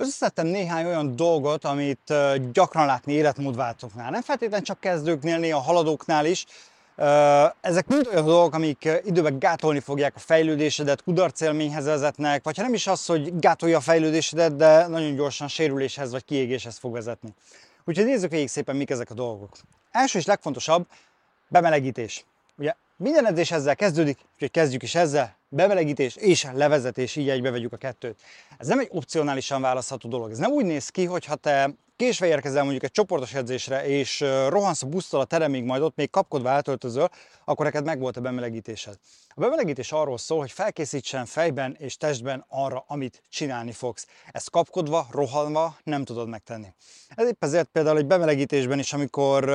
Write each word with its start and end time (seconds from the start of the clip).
Összeszedtem 0.00 0.46
néhány 0.46 0.86
olyan 0.86 1.16
dolgot, 1.16 1.64
amit 1.64 2.14
gyakran 2.52 2.86
látni 2.86 3.12
életmódváltóknál. 3.12 4.10
Nem 4.10 4.22
feltétlenül 4.22 4.66
csak 4.66 4.80
kezdőknél, 4.80 5.38
néha 5.38 5.60
haladóknál 5.60 6.26
is. 6.26 6.46
Ezek 7.60 7.86
mind 7.86 8.08
olyan 8.12 8.24
dolgok, 8.24 8.54
amik 8.54 8.88
időben 9.04 9.38
gátolni 9.38 9.80
fogják 9.80 10.16
a 10.16 10.18
fejlődésedet, 10.18 11.02
kudarcélményhez 11.02 11.84
vezetnek, 11.84 12.44
vagy 12.44 12.56
ha 12.56 12.62
nem 12.62 12.74
is 12.74 12.86
az, 12.86 13.06
hogy 13.06 13.38
gátolja 13.38 13.76
a 13.76 13.80
fejlődésedet, 13.80 14.56
de 14.56 14.86
nagyon 14.86 15.14
gyorsan 15.14 15.48
sérüléshez 15.48 16.10
vagy 16.10 16.24
kiégéshez 16.24 16.78
fog 16.78 16.92
vezetni. 16.92 17.34
Úgyhogy 17.84 18.04
nézzük 18.04 18.30
végig 18.30 18.48
szépen, 18.48 18.76
mik 18.76 18.90
ezek 18.90 19.10
a 19.10 19.14
dolgok. 19.14 19.56
Első 19.90 20.18
és 20.18 20.26
legfontosabb, 20.26 20.86
bemelegítés. 21.48 22.24
Ugye 22.60 22.74
minden 22.96 23.26
edzés 23.26 23.50
ezzel 23.50 23.76
kezdődik, 23.76 24.18
úgyhogy 24.34 24.50
kezdjük 24.50 24.82
is 24.82 24.94
ezzel, 24.94 25.36
bemelegítés 25.48 26.16
és 26.16 26.46
levezetés, 26.52 27.16
így 27.16 27.28
egybe 27.28 27.50
vegyük 27.50 27.72
a 27.72 27.76
kettőt. 27.76 28.22
Ez 28.58 28.66
nem 28.66 28.78
egy 28.78 28.88
opcionálisan 28.90 29.60
választható 29.60 30.08
dolog. 30.08 30.30
Ez 30.30 30.38
nem 30.38 30.50
úgy 30.50 30.64
néz 30.64 30.88
ki, 30.88 31.04
hogy 31.04 31.24
ha 31.24 31.34
te 31.34 31.70
késve 31.96 32.26
érkezel 32.26 32.62
mondjuk 32.62 32.82
egy 32.82 32.90
csoportos 32.90 33.34
edzésre, 33.34 33.86
és 33.86 34.20
rohansz 34.48 34.82
a 34.82 34.86
busztal 34.86 35.20
a 35.20 35.24
teremig, 35.24 35.64
majd 35.64 35.82
ott 35.82 35.96
még 35.96 36.10
kapkodva 36.10 36.50
eltöltözöl, 36.50 37.08
akkor 37.44 37.64
neked 37.64 37.84
megvolt 37.84 38.16
a 38.16 38.20
bemelegítésed. 38.20 38.94
A 39.28 39.40
bemelegítés 39.40 39.92
arról 39.92 40.18
szól, 40.18 40.38
hogy 40.38 40.52
felkészítsen 40.52 41.26
fejben 41.26 41.76
és 41.78 41.96
testben 41.96 42.44
arra, 42.48 42.84
amit 42.86 43.22
csinálni 43.28 43.72
fogsz. 43.72 44.06
Ezt 44.32 44.50
kapkodva, 44.50 45.06
rohanva 45.10 45.76
nem 45.82 46.04
tudod 46.04 46.28
megtenni. 46.28 46.74
Ez 47.08 47.26
épp 47.26 47.44
ezért 47.44 47.68
például 47.72 47.98
egy 47.98 48.06
bemelegítésben 48.06 48.78
is, 48.78 48.92
amikor 48.92 49.52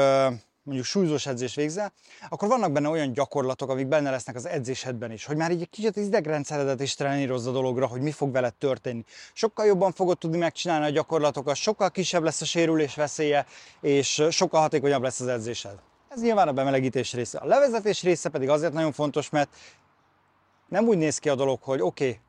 mondjuk 0.66 0.88
súlyzós 0.88 1.26
edzés 1.26 1.56
végzel, 1.56 1.94
akkor 2.30 2.48
vannak 2.48 2.72
benne 2.72 2.90
olyan 2.90 3.14
gyakorlatok, 3.14 3.70
amik 3.70 3.88
benne 3.88 4.10
lesznek 4.10 4.36
az 4.36 4.46
edzésedben 4.46 5.12
is, 5.12 5.26
hogy 5.26 5.38
már 5.38 5.52
így 5.52 5.62
egy 5.62 5.70
kicsit 5.70 5.96
idegrendszeredet 5.96 6.82
is 6.82 6.96
trenírozza 6.96 7.50
a 7.50 7.54
dologra, 7.54 7.88
hogy 7.88 8.02
mi 8.02 8.12
fog 8.12 8.32
veled 8.32 8.54
történni. 8.54 9.04
Sokkal 9.34 9.66
jobban 9.66 9.92
fogod 9.92 10.18
tudni 10.18 10.38
megcsinálni 10.38 10.86
a 10.86 10.90
gyakorlatokat, 10.90 11.56
sokkal 11.56 11.92
kisebb 11.92 12.24
lesz 12.24 12.42
a 12.42 12.46
sérülés 12.46 12.96
veszélye, 12.96 13.46
és 13.82 14.24
sokkal 14.30 14.62
hatékonyabb 14.62 15.02
lesz 15.02 15.20
az 15.20 15.28
edzésed. 15.28 15.76
Ez 16.10 16.22
nyilván 16.22 16.48
a 16.48 16.54
bemelegítés 16.54 17.14
része. 17.14 17.38
A 17.38 17.46
levezetés 17.46 18.04
része 18.04 18.30
pedig 18.30 18.50
azért 18.50 18.74
nagyon 18.74 18.92
fontos, 18.92 19.30
mert 19.30 19.50
nem 20.68 20.88
úgy 20.88 20.98
néz 20.98 21.18
ki 21.18 21.30
a 21.30 21.36
dolog, 21.36 21.60
hogy 21.62 21.82
oké, 21.82 22.08
okay, 22.08 22.20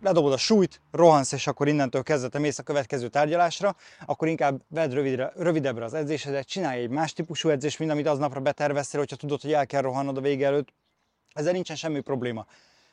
ledobod 0.00 0.32
a 0.32 0.36
súlyt, 0.36 0.80
rohansz, 0.90 1.32
és 1.32 1.46
akkor 1.46 1.68
innentől 1.68 2.02
kezdve 2.02 2.38
mész 2.38 2.58
a 2.58 2.62
következő 2.62 3.08
tárgyalásra, 3.08 3.76
akkor 4.06 4.28
inkább 4.28 4.62
vedd 4.68 4.90
rövidre, 4.90 5.32
rövidebbre 5.36 5.84
az 5.84 5.94
edzésedet, 5.94 6.46
csinálj 6.46 6.82
egy 6.82 6.90
más 6.90 7.12
típusú 7.12 7.48
edzést, 7.48 7.78
mint 7.78 7.90
amit 7.90 8.06
aznapra 8.06 8.40
beterveztél, 8.40 9.00
hogyha 9.00 9.16
tudod, 9.16 9.40
hogy 9.40 9.52
el 9.52 9.66
kell 9.66 9.80
rohannod 9.80 10.16
a 10.16 10.20
vége 10.20 10.46
előtt. 10.46 10.72
Ezzel 11.32 11.52
nincsen 11.52 11.76
semmi 11.76 12.00
probléma 12.00 12.46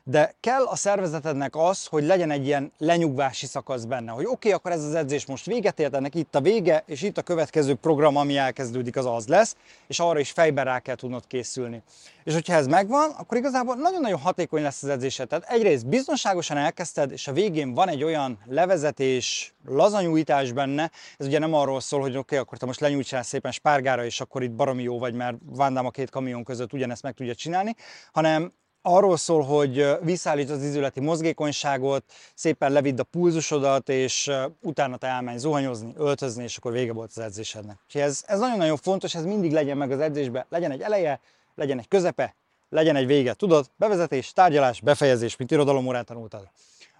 de 0.10 0.36
kell 0.40 0.64
a 0.64 0.76
szervezetednek 0.76 1.56
az, 1.56 1.86
hogy 1.86 2.04
legyen 2.04 2.32
egy 2.32 2.46
ilyen 2.46 2.72
lenyugvási 2.78 3.46
szakasz 3.46 3.84
benne, 3.84 4.12
hogy 4.12 4.26
oké, 4.26 4.34
okay, 4.34 4.52
akkor 4.52 4.72
ez 4.72 4.84
az 4.84 4.96
edzés 4.96 5.26
most 5.26 5.46
véget 5.46 5.80
ért, 5.80 5.96
ennek 5.96 6.16
itt 6.16 6.36
a 6.36 6.42
vége, 6.42 6.84
és 6.86 7.02
itt 7.02 7.18
a 7.18 7.22
következő 7.22 7.76
program, 7.76 8.16
ami 8.16 8.38
elkezdődik, 8.38 8.98
az 8.98 9.06
az 9.06 9.28
lesz, 9.28 9.56
és 9.88 10.00
arra 10.00 10.20
is 10.20 10.32
fejben 10.32 10.66
rá 10.66 10.80
kell 10.80 10.96
tudnod 10.96 11.28
készülni. 11.28 11.82
És 12.24 12.34
hogyha 12.34 12.54
ez 12.54 12.68
megvan, 12.68 13.10
akkor 13.10 13.38
igazából 13.38 13.76
nagyon-nagyon 13.76 14.20
hatékony 14.20 14.62
lesz 14.62 14.84
az 14.84 14.90
edzésed. 14.90 15.28
Tehát 15.28 15.50
egyrészt 15.50 15.88
biztonságosan 15.88 16.58
elkezdted, 16.58 17.12
és 17.12 17.28
a 17.28 17.34
végén 17.34 17.74
van 17.74 17.90
egy 17.90 18.04
olyan 18.04 18.40
levezetés, 18.46 19.54
lazanyújtás 19.66 20.52
benne, 20.52 20.92
ez 21.18 21.26
ugye 21.26 21.40
nem 21.40 21.54
arról 21.54 21.80
szól, 21.80 22.00
hogy 22.00 22.10
oké, 22.10 22.20
okay, 22.20 22.38
akkor 22.38 22.58
te 22.58 22.66
most 22.66 22.80
lenyújtsál 22.80 23.24
szépen 23.24 23.52
spárgára, 23.52 24.06
és 24.06 24.22
akkor 24.22 24.44
itt 24.44 24.52
baromi 24.52 24.84
jó 24.84 25.00
vagy, 25.00 25.14
mert 25.14 25.38
Vándám 25.46 25.86
a 25.86 25.92
két 25.92 26.10
kamion 26.10 26.44
között 26.44 26.74
ugyanezt 26.74 27.04
meg 27.04 27.14
tudja 27.14 27.36
csinálni, 27.36 27.76
hanem 28.12 28.52
arról 28.82 29.18
szól, 29.18 29.42
hogy 29.42 29.98
visszaállít 30.02 30.50
az 30.50 30.64
izületi 30.64 31.00
mozgékonyságot, 31.00 32.04
szépen 32.36 32.72
levidd 32.72 33.00
a 33.00 33.04
pulzusodat, 33.04 33.90
és 33.90 34.32
utána 34.62 34.98
te 34.98 35.08
elmenj 35.08 35.38
zuhanyozni, 35.38 35.94
öltözni, 35.98 36.44
és 36.44 36.58
akkor 36.58 36.72
vége 36.72 36.94
volt 36.94 37.10
az 37.16 37.20
edzésednek. 37.20 37.78
Úgyhogy 37.86 38.02
ez, 38.02 38.24
ez 38.28 38.40
nagyon-nagyon 38.40 38.78
fontos, 38.78 39.16
ez 39.16 39.24
mindig 39.24 39.52
legyen 39.52 39.78
meg 39.78 39.92
az 39.92 40.00
edzésben, 40.00 40.46
legyen 40.50 40.72
egy 40.72 40.82
eleje, 40.82 41.20
legyen 41.56 41.80
egy 41.80 41.88
közepe, 41.88 42.36
legyen 42.70 42.96
egy 42.96 43.08
vége. 43.08 43.34
Tudod, 43.34 43.66
bevezetés, 43.76 44.34
tárgyalás, 44.34 44.82
befejezés, 44.82 45.36
mint 45.36 45.52
irodalomórán 45.52 46.06
tanultad. 46.06 46.50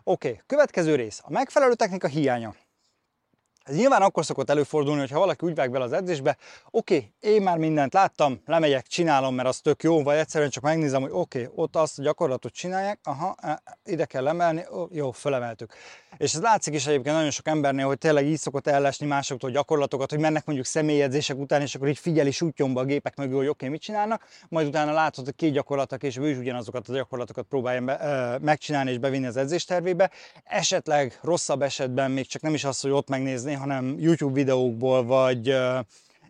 Oké, 0.04 0.28
okay, 0.28 0.42
következő 0.48 0.96
rész, 0.96 1.22
a 1.24 1.32
megfelelő 1.32 1.74
technika 1.74 2.08
hiánya. 2.08 2.56
Ez 3.70 3.76
nyilván 3.76 4.02
akkor 4.02 4.26
szokott 4.26 4.50
előfordulni, 4.50 5.00
hogyha 5.00 5.20
valaki 5.20 5.46
úgy 5.46 5.56
vág 5.56 5.72
bele 5.72 5.84
az 5.84 5.94
edzésbe, 5.94 6.38
oké, 6.72 6.96
okay, 6.96 7.34
én 7.34 7.42
már 7.42 7.58
mindent 7.58 7.94
láttam, 7.94 8.42
lemegyek, 8.46 8.88
csinálom, 8.88 9.36
mert 9.36 9.48
az 9.48 9.58
tök 9.58 9.84
jó, 9.84 10.04
vagy 10.04 10.18
egyszerűen 10.18 10.50
csak 10.50 10.64
megnézem, 10.64 11.02
hogy 11.02 11.12
oké, 11.14 11.44
okay, 11.44 11.54
ott 11.56 11.76
azt 11.76 12.00
a 12.00 12.02
gyakorlatot 12.02 12.54
csinálják, 12.54 13.00
aha, 13.04 13.36
e, 13.42 13.62
ide 13.86 14.06
kell 14.06 14.28
emelni, 14.28 14.66
jó, 14.92 15.12
fölemeltük. 15.12 15.74
És 16.18 16.34
ez 16.34 16.42
látszik 16.42 16.74
is 16.74 16.88
egyébként 16.88 17.16
nagyon 17.16 17.32
sok 17.32 17.48
embernél, 17.48 17.86
hogy 17.86 17.98
tényleg 17.98 18.26
így 18.26 18.38
szokott 18.38 18.68
ellesni 18.68 19.06
másoktól 19.06 19.50
gyakorlatokat, 19.50 20.10
hogy 20.10 20.20
mennek 20.20 20.46
mondjuk 20.46 20.68
személyedzések 20.68 21.38
után, 21.38 21.62
és 21.62 21.76
akkor 21.76 21.88
így 21.88 21.98
figyeli 21.98 22.32
sútyomba 22.32 22.82
a 22.82 22.86
gépek 22.86 23.16
mögül, 23.16 23.38
hogy 23.38 23.48
oké, 23.48 23.52
okay, 23.52 23.70
mit 23.70 23.82
csinálnak, 23.82 24.26
majd 24.50 24.68
utána 24.68 24.92
látod, 24.92 25.26
hogy 25.26 25.36
két 25.36 25.52
gyakorlatok, 25.52 26.04
és 26.04 26.18
ő 26.18 26.30
is 26.30 26.38
ugyanazokat 26.38 26.90
a 26.90 26.94
gyakorlatokat 26.94 27.46
próbálja 27.46 27.82
be, 27.82 28.00
ö, 28.02 28.38
megcsinálni 28.46 28.92
és 28.92 28.98
bevinni 28.98 29.26
az 29.26 29.38
edzéstervébe. 29.38 30.12
Esetleg 30.44 31.20
rosszabb 31.22 31.62
esetben 31.62 32.12
még 32.12 32.28
csak 32.28 32.42
nem 32.42 32.54
is 32.54 32.64
az, 32.64 32.82
hogy 32.82 32.92
ott 32.92 33.10
megnézni, 33.10 33.54
hanem 33.60 33.96
YouTube 34.00 34.34
videókból, 34.34 35.06
vagy 35.06 35.56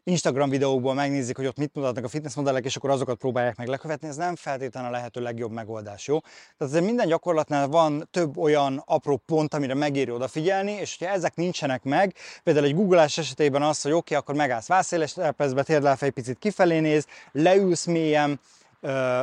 Instagram 0.09 0.50
videókból 0.50 0.94
megnézik, 0.94 1.35
hogy 1.35 1.45
ott 1.45 1.57
mit 1.57 1.73
mutatnak 1.73 2.03
a 2.03 2.07
fitnessmodellek, 2.07 2.66
és 2.66 2.75
akkor 2.75 2.90
azokat 2.90 3.17
próbálják 3.17 3.56
meg 3.56 3.67
lekövetni, 3.67 4.07
ez 4.07 4.16
nem 4.16 4.35
feltétlenül 4.35 4.90
a 4.90 4.91
lehető 4.91 5.22
legjobb 5.22 5.51
megoldás, 5.51 6.07
jó? 6.07 6.19
Tehát 6.19 6.73
azért 6.73 6.84
minden 6.84 7.07
gyakorlatnál 7.07 7.67
van 7.67 8.07
több 8.12 8.38
olyan 8.38 8.84
apró 8.85 9.22
pont, 9.25 9.53
amire 9.53 9.73
megéri 9.73 10.12
odafigyelni, 10.12 10.72
és 10.72 10.95
hogyha 10.97 11.13
ezek 11.13 11.35
nincsenek 11.35 11.84
meg, 11.84 12.13
például 12.44 12.66
egy 12.66 12.75
googleás 12.75 13.17
esetében 13.17 13.61
az, 13.61 13.81
hogy 13.81 13.91
oké, 13.91 14.00
okay, 14.00 14.17
akkor 14.17 14.35
megállsz 14.35 14.67
vászéles 14.67 15.13
terpezbe, 15.13 15.63
térdláfej 15.63 16.09
picit 16.09 16.40
kifelé 16.40 16.79
néz, 16.79 17.06
leülsz 17.31 17.85
mélyen, 17.85 18.40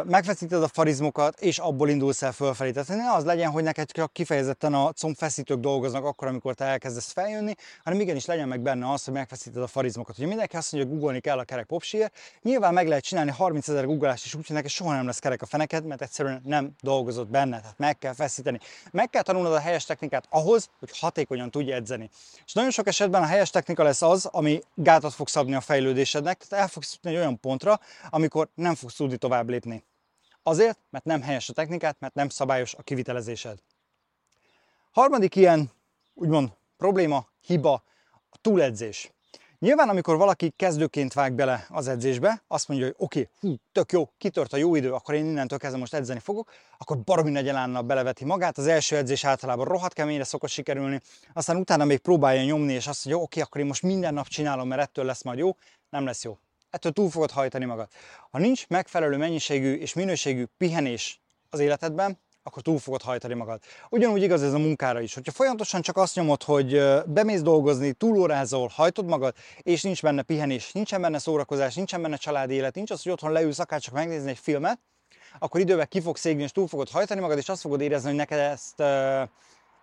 megfeszíted 0.05 0.63
a 0.63 0.69
farizmokat, 0.69 1.41
és 1.41 1.59
abból 1.59 1.89
indulsz 1.89 2.23
el 2.23 2.33
fölfelé. 2.33 2.71
Tehát 2.71 2.89
ne 2.89 3.13
az 3.13 3.25
legyen, 3.25 3.51
hogy 3.51 3.63
neked 3.63 3.93
csak 3.93 4.13
kifejezetten 4.13 4.75
a 4.75 4.93
combfeszítők 4.93 5.59
dolgoznak 5.59 6.05
akkor, 6.05 6.29
amikor 6.29 6.55
te 6.55 6.65
elkezdesz 6.65 7.13
feljönni, 7.13 7.55
hanem 7.85 8.01
igenis 8.01 8.25
legyen 8.25 8.49
meg 8.49 8.61
benne 8.61 8.93
az, 8.93 9.05
hogy 9.05 9.15
megfeszíted 9.15 9.63
a 9.63 9.67
farizmokat. 9.67 10.19
Ugye 10.19 10.27
mindenki 10.27 10.57
azt 10.57 10.73
mondja, 10.73 10.91
hogy 10.91 10.99
googolni 10.99 11.21
kell 11.21 11.39
a 11.39 11.45
kerek 11.45 11.67
popsier, 11.67 12.13
nyilván 12.43 12.73
meg 12.73 12.89
lehet 12.89 13.05
csinálni 13.05 13.31
30 13.31 13.69
ezer 13.69 13.87
googleást 13.87 14.25
is 14.25 14.35
úgy, 14.35 14.47
hogy 14.47 14.57
neked 14.57 14.71
soha 14.71 14.95
nem 14.95 15.07
lesz 15.07 15.19
kerek 15.19 15.43
a 15.43 15.47
feneked, 15.47 15.85
mert 15.85 16.03
egyszerűen 16.03 16.43
nem 16.45 16.73
dolgozott 16.81 17.29
benne, 17.29 17.61
tehát 17.61 17.79
meg 17.79 17.99
kell 17.99 18.13
feszíteni. 18.13 18.59
Meg 18.91 19.11
kell 19.11 19.23
tanulnod 19.23 19.53
a 19.53 19.59
helyes 19.59 19.85
technikát 19.85 20.27
ahhoz, 20.31 20.69
hogy 20.79 20.99
hatékonyan 20.99 21.51
tudj 21.51 21.73
edzeni. 21.73 22.11
És 22.47 22.53
nagyon 22.53 22.71
sok 22.71 22.87
esetben 22.87 23.23
a 23.23 23.27
helyes 23.27 23.51
technika 23.51 23.83
lesz 23.83 24.03
az, 24.03 24.25
ami 24.25 24.63
gátat 24.75 25.13
fog 25.13 25.29
szabni 25.29 25.55
a 25.55 25.61
fejlődésednek, 25.61 26.45
tehát 26.45 26.65
el 26.65 26.71
fogsz 26.71 26.95
jutni 26.95 27.11
egy 27.11 27.17
olyan 27.17 27.41
pontra, 27.41 27.81
amikor 28.11 28.49
nem 28.55 28.75
fogsz 28.75 28.95
tudni 28.95 29.17
tovább 29.17 29.46
tovább 29.47 29.65
lépni. 29.65 29.85
Azért, 30.43 30.79
mert 30.91 31.05
nem 31.05 31.23
helyes 31.23 31.49
a 31.49 31.53
technikát, 31.53 31.97
mert 32.01 32.15
nem 32.15 32.29
szabályos 32.29 32.75
a 32.75 32.83
kivitelezésed. 32.83 33.59
Harmadik 34.93 35.37
ilyen, 35.37 35.71
úgymond 36.15 36.51
probléma, 36.77 37.27
hiba, 37.47 37.83
a 38.31 38.37
túledzés. 38.41 39.11
Nyilván, 39.59 39.89
amikor 39.89 40.17
valaki 40.17 40.53
kezdőként 40.57 41.13
vág 41.13 41.33
bele 41.33 41.67
az 41.69 41.89
edzésbe, 41.89 42.43
azt 42.49 42.69
mondja, 42.69 42.87
hogy 42.87 42.95
oké, 42.99 43.29
okay, 43.41 43.61
tök 43.73 43.93
jó, 43.93 44.11
kitört 44.19 44.53
a 44.53 44.57
jó 44.57 44.75
idő, 44.75 44.93
akkor 44.93 45.15
én 45.15 45.25
innentől 45.25 45.59
kezdve 45.59 45.79
most 45.79 45.95
edzeni 45.95 46.21
fogok, 46.21 46.51
akkor 46.79 46.99
baromi 46.99 47.31
nagy 47.31 47.49
elánnal 47.49 47.83
beleveti 47.83 48.25
magát. 48.25 48.59
Az 48.59 48.67
első 48.67 48.97
edzés 48.97 49.25
általában 49.25 49.65
rohadt 49.65 49.93
keményre 49.93 50.25
szokott 50.25 50.51
sikerülni, 50.51 51.01
aztán 51.33 51.57
utána 51.57 51.85
még 51.85 51.99
próbálja 51.99 52.45
nyomni, 52.45 52.73
és 52.73 52.87
azt 52.87 53.05
mondja, 53.05 53.23
oké, 53.23 53.41
okay, 53.41 53.43
akkor 53.43 53.61
én 53.61 53.67
most 53.67 53.83
minden 53.83 54.15
nap 54.15 54.27
csinálom, 54.29 54.69
mert 54.69 54.81
ettől 54.81 55.05
lesz 55.05 55.23
majd 55.23 55.39
jó. 55.39 55.57
Nem 55.91 56.05
lesz 56.05 56.25
jó 56.25 56.39
ettől 56.77 56.93
túl 56.93 57.11
fogod 57.11 57.31
hajtani 57.31 57.65
magad. 57.65 57.89
Ha 58.31 58.39
nincs 58.39 58.67
megfelelő 58.69 59.17
mennyiségű 59.17 59.75
és 59.75 59.95
minőségű 59.95 60.45
pihenés 60.57 61.21
az 61.51 61.59
életedben, 61.59 62.19
akkor 62.43 62.63
túl 62.63 62.79
fogod 62.79 63.03
hajtani 63.03 63.35
magad. 63.35 63.61
Ugyanúgy 63.91 64.23
igaz 64.23 64.43
ez 64.43 64.53
a 64.53 64.59
munkára 64.59 65.01
is. 65.01 65.15
Hogyha 65.15 65.33
folyamatosan 65.33 65.83
csak 65.83 65.97
azt 65.97 66.15
nyomod, 66.15 66.43
hogy 66.43 66.83
bemész 67.07 67.43
dolgozni, 67.43 67.93
túlórázol, 67.93 68.71
hajtod 68.75 69.07
magad, 69.07 69.35
és 69.63 69.83
nincs 69.83 70.03
benne 70.03 70.23
pihenés, 70.23 70.73
nincsen 70.73 71.01
benne 71.01 71.19
szórakozás, 71.19 71.75
nincsen 71.75 72.03
benne 72.03 72.17
családi 72.17 72.55
élet, 72.55 72.75
nincs 72.75 72.91
az, 72.91 73.03
hogy 73.03 73.13
otthon 73.13 73.33
leülsz 73.33 73.59
akár 73.59 73.81
csak 73.81 73.95
megnézni 73.95 74.31
egy 74.31 74.39
filmet, 74.39 74.79
akkor 75.39 75.61
idővel 75.61 75.87
ki 75.87 76.01
fogsz 76.01 76.25
égni, 76.25 76.43
és 76.43 76.53
túl 76.53 76.69
fogod 76.69 76.91
hajtani 76.91 77.21
magad, 77.21 77.39
és 77.39 77.49
azt 77.49 77.61
fogod 77.61 77.81
érezni, 77.81 78.09
hogy 78.09 78.17
neked 78.17 78.39
ezt, 78.39 78.81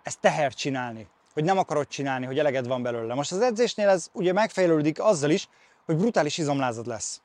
ezt 0.04 0.20
teher 0.20 0.54
csinálni, 0.54 1.08
hogy 1.34 1.44
nem 1.44 1.58
akarod 1.58 1.88
csinálni, 1.88 2.26
hogy 2.26 2.40
eleged 2.40 2.68
van 2.68 2.82
belőle. 2.82 3.14
Most 3.14 3.32
az 3.32 3.42
edzésnél 3.42 3.90
ez 3.90 4.08
ugye 4.12 4.34
megfejlődik 4.34 5.02
azzal 5.02 5.30
is, 5.30 5.48
hogy 5.86 5.98
brutális 5.98 6.38
izomlázad 6.38 6.88
lesz. 6.88 7.22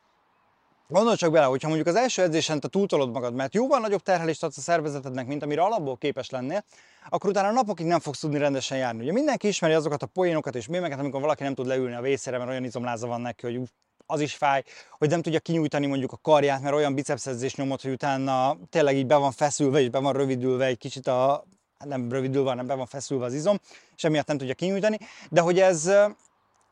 Gondolj 0.88 1.16
csak 1.16 1.32
bele, 1.32 1.44
hogyha 1.44 1.68
mondjuk 1.68 1.88
az 1.88 1.94
első 1.94 2.22
edzésen 2.22 2.60
te 2.60 2.68
túltolod 2.68 3.12
magad, 3.12 3.34
mert 3.34 3.54
jóval 3.54 3.80
nagyobb 3.80 4.02
terhelést 4.02 4.42
adsz 4.42 4.58
a 4.58 4.60
szervezetednek, 4.60 5.26
mint 5.26 5.42
amire 5.42 5.62
alapból 5.62 5.96
képes 5.96 6.30
lennél, 6.30 6.64
akkor 7.08 7.30
utána 7.30 7.50
napokig 7.50 7.86
nem 7.86 8.00
fogsz 8.00 8.18
tudni 8.18 8.38
rendesen 8.38 8.78
járni. 8.78 9.02
Ugye 9.02 9.12
mindenki 9.12 9.48
ismeri 9.48 9.72
azokat 9.74 10.02
a 10.02 10.06
poénokat 10.06 10.54
és 10.54 10.66
mémeket, 10.66 10.98
amikor 10.98 11.20
valaki 11.20 11.42
nem 11.42 11.54
tud 11.54 11.66
leülni 11.66 11.94
a 11.94 12.00
vészére, 12.00 12.38
mert 12.38 12.50
olyan 12.50 12.64
izomláza 12.64 13.06
van 13.06 13.20
neki, 13.20 13.46
hogy 13.46 13.68
az 14.06 14.20
is 14.20 14.34
fáj, 14.34 14.62
hogy 14.98 15.08
nem 15.08 15.22
tudja 15.22 15.40
kinyújtani 15.40 15.86
mondjuk 15.86 16.12
a 16.12 16.18
karját, 16.22 16.62
mert 16.62 16.74
olyan 16.74 16.94
bicepszedzés 16.94 17.54
nyomott, 17.54 17.82
hogy 17.82 17.92
utána 17.92 18.56
tényleg 18.70 18.96
így 18.96 19.06
be 19.06 19.16
van 19.16 19.32
feszülve 19.32 19.80
és 19.80 19.90
be 19.90 19.98
van 19.98 20.12
rövidülve 20.12 20.64
egy 20.64 20.78
kicsit 20.78 21.06
a 21.06 21.44
hát 21.78 21.88
nem 21.88 22.10
rövidülve, 22.10 22.48
hanem 22.48 22.66
be 22.66 22.74
van 22.74 22.86
feszülve 22.86 23.24
az 23.24 23.34
izom, 23.34 23.58
és 23.96 24.04
emiatt 24.04 24.26
nem 24.26 24.38
tudja 24.38 24.54
kinyújtani, 24.54 24.98
de 25.30 25.40
hogy 25.40 25.60
ez, 25.60 25.90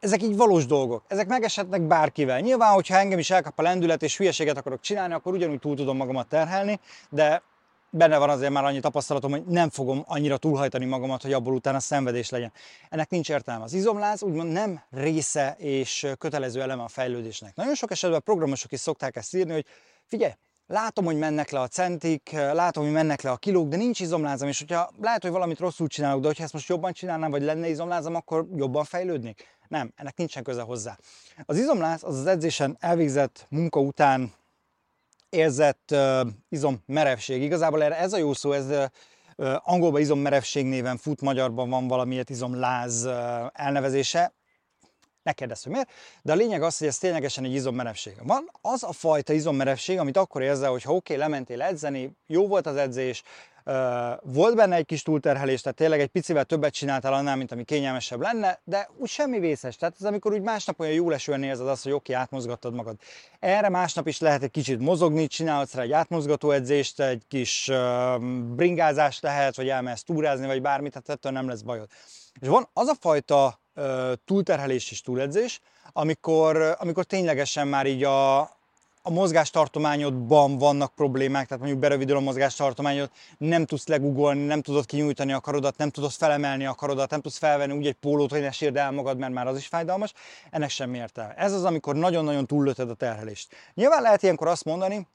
ezek 0.07 0.23
így 0.23 0.37
valós 0.37 0.67
dolgok, 0.67 1.05
ezek 1.09 1.27
megeshetnek 1.27 1.83
bárkivel. 1.83 2.41
Nyilván, 2.41 2.73
hogyha 2.73 2.97
engem 2.97 3.19
is 3.19 3.31
elkap 3.31 3.59
a 3.59 3.63
lendület 3.63 4.03
és 4.03 4.17
hülyeséget 4.17 4.57
akarok 4.57 4.81
csinálni, 4.81 5.15
akkor 5.15 5.33
ugyanúgy 5.33 5.59
túl 5.59 5.77
tudom 5.77 5.97
magamat 5.97 6.29
terhelni, 6.29 6.81
de 7.11 7.43
benne 7.91 8.19
van 8.19 8.31
azért 8.31 8.53
már 8.53 8.65
annyi 8.65 8.81
tapasztalatom, 8.81 9.31
hogy 9.31 9.45
nem 9.45 9.71
fogom 9.71 10.05
annyira 10.07 10.37
túlhajtani 10.37 10.85
magamat, 10.85 11.23
hogy 11.23 11.33
abból 11.33 11.55
utána 11.55 11.81
szenvedés 11.81 12.31
legyen. 12.31 12.53
Ennek 12.89 13.11
nincs 13.11 13.31
értelme. 13.31 13.65
Az 13.65 13.73
izomláz 13.73 14.23
úgymond 14.23 14.53
nem 14.53 14.83
része 14.91 15.55
és 15.59 16.07
kötelező 16.19 16.61
eleme 16.61 16.83
a 16.83 16.89
fejlődésnek. 16.89 17.55
Nagyon 17.55 17.75
sok 17.75 17.91
esetben 17.91 18.23
programosok 18.23 18.73
is 18.73 18.81
szokták 18.81 19.17
ezt 19.17 19.35
írni, 19.35 19.53
hogy 19.53 19.65
figyelj, 20.05 20.33
látom, 20.67 21.05
hogy 21.05 21.19
mennek 21.19 21.51
le 21.51 21.61
a 21.61 21.69
centik, 21.69 22.31
látom, 22.33 22.85
hogy 22.85 22.93
mennek 22.93 23.23
le 23.23 23.31
a 23.31 23.37
kilók, 23.37 23.69
de 23.69 23.77
nincs 23.77 24.01
izomlázam, 24.01 24.49
és 24.49 24.59
hogyha 24.59 24.91
lehet, 25.01 25.23
hogy 25.23 25.31
valamit 25.31 25.59
rosszul 25.59 25.87
csinálok, 25.87 26.21
de 26.21 26.27
hogyha 26.27 26.43
ezt 26.43 26.53
most 26.53 26.69
jobban 26.69 26.93
csinálnám, 26.93 27.31
vagy 27.31 27.43
lenne 27.43 27.69
izomlázam, 27.69 28.15
akkor 28.15 28.47
jobban 28.57 28.85
fejlődnék. 28.85 29.55
Nem, 29.69 29.93
ennek 29.97 30.17
nincsen 30.17 30.43
köze 30.43 30.63
hozzá. 30.63 30.99
Az 31.45 31.59
izomláz 31.59 32.05
az 32.05 32.19
az 32.19 32.27
edzésen 32.27 32.77
elvégzett 32.81 33.47
munka 33.49 33.81
után 33.81 34.33
érzett 35.29 35.89
uh, 35.93 36.21
izommerevség. 36.49 37.43
Igazából 37.43 37.83
erre 37.83 37.99
ez 37.99 38.13
a 38.13 38.17
jó 38.17 38.33
szó, 38.33 38.53
ez 38.53 38.67
uh, 38.67 39.55
angolban 39.59 40.01
izommerevség 40.01 40.67
néven 40.67 40.97
fut, 40.97 41.21
magyarban 41.21 41.71
van 41.71 41.89
valamiért 41.89 42.31
izomláz 42.31 43.05
uh, 43.05 43.13
elnevezése. 43.53 44.33
Ne 45.27 45.33
kérdezz, 45.33 45.63
hogy 45.63 45.73
miért, 45.73 45.91
de 46.23 46.33
a 46.33 46.37
lényeg 46.37 46.63
az, 46.63 46.79
hogy 46.79 46.87
ez 46.87 46.99
ténylegesen 46.99 47.45
egy 47.45 47.55
izommerevség. 47.55 48.15
Van 48.23 48.51
az 48.61 48.83
a 48.83 48.93
fajta 48.93 49.33
izommerevség, 49.33 49.99
amit 49.99 50.17
akkor 50.17 50.43
érzel, 50.43 50.71
hogy 50.71 50.83
ha 50.83 50.95
oké, 50.95 51.15
okay, 51.15 51.27
lementél 51.27 51.63
edzeni, 51.63 52.17
jó 52.27 52.47
volt 52.47 52.67
az 52.67 52.77
edzés, 52.77 53.23
volt 54.23 54.55
benne 54.57 54.77
egy 54.77 54.87
kis 54.87 55.03
túlterhelés, 55.03 55.61
tehát 55.61 55.79
tényleg 55.79 56.01
egy 56.01 56.09
picivel 56.09 56.45
többet 56.45 56.73
csináltál 56.73 57.13
annál, 57.13 57.37
mint 57.37 57.53
ami 57.53 57.65
kényelmesebb 57.65 58.21
lenne, 58.21 58.61
de 58.65 58.89
úgy 58.97 59.09
semmi 59.09 59.39
vészes. 59.39 59.77
Tehát 59.77 59.95
ez 60.01 60.07
amikor 60.07 60.33
úgy 60.33 60.43
másnap 60.43 60.81
olyan 60.81 60.93
jó 60.93 61.11
lesően 61.11 61.43
érzed 61.43 61.69
azt, 61.69 61.83
hogy 61.83 61.93
oké, 61.93 62.13
átmozgattad 62.13 62.75
magad. 62.75 62.97
Erre 63.39 63.69
másnap 63.69 64.07
is 64.07 64.21
lehet 64.21 64.43
egy 64.43 64.51
kicsit 64.51 64.79
mozogni, 64.79 65.27
csinálhatsz 65.27 65.75
rá 65.75 65.83
egy 65.83 65.93
átmozgató 65.93 66.51
edzést, 66.51 67.01
egy 67.01 67.23
kis 67.29 67.71
bringázást 68.55 69.23
lehet, 69.23 69.57
vagy 69.57 69.69
elmehetsz 69.69 70.03
túrázni, 70.03 70.47
vagy 70.47 70.63
bármit, 70.63 70.93
tehát 70.93 71.09
ettől 71.09 71.33
nem 71.33 71.49
lesz 71.49 71.61
bajod. 71.61 71.89
És 72.41 72.49
van 72.49 72.69
az 72.73 72.87
a 72.87 72.95
fajta 73.01 73.65
túlterhelés 74.25 74.91
és 74.91 75.01
túledzés, 75.01 75.61
amikor, 75.93 76.77
amikor 76.79 77.05
ténylegesen 77.05 77.69
már 77.69 77.87
így 77.87 78.05
a, 78.05 78.41
a 79.03 79.11
mozgástartományodban 79.11 80.59
vannak 80.59 80.95
problémák, 80.95 81.47
tehát 81.47 81.59
mondjuk 81.59 81.81
berövidül 81.81 82.17
a 82.17 82.21
mozgástartományod, 82.21 83.11
nem 83.39 83.65
tudsz 83.65 83.87
legugolni, 83.87 84.45
nem 84.45 84.63
tudod 84.63 84.87
kinyújtani 84.87 85.33
a 85.33 85.41
karodat, 85.41 85.77
nem 85.77 85.91
tudod 85.91 86.11
felemelni 86.11 86.67
a 86.67 86.75
karodat, 86.75 87.11
nem 87.11 87.21
tudsz 87.21 87.39
felvenni 87.39 87.77
úgy 87.77 87.87
egy 87.87 87.95
pólót, 87.95 88.31
hogy 88.31 88.41
ne 88.41 88.51
sírd 88.51 88.77
el 88.77 88.91
magad, 88.91 89.19
mert 89.19 89.33
már 89.33 89.47
az 89.47 89.57
is 89.57 89.67
fájdalmas, 89.67 90.13
ennek 90.51 90.71
semmi 90.71 90.99
értelme. 90.99 91.35
Ez 91.35 91.53
az, 91.53 91.65
amikor 91.65 91.95
nagyon-nagyon 91.95 92.47
túllöted 92.47 92.91
a 92.91 92.95
terhelést. 92.95 93.55
Nyilván 93.75 94.03
lehet 94.03 94.23
ilyenkor 94.23 94.49
azt 94.49 94.65
mondani, 94.65 95.07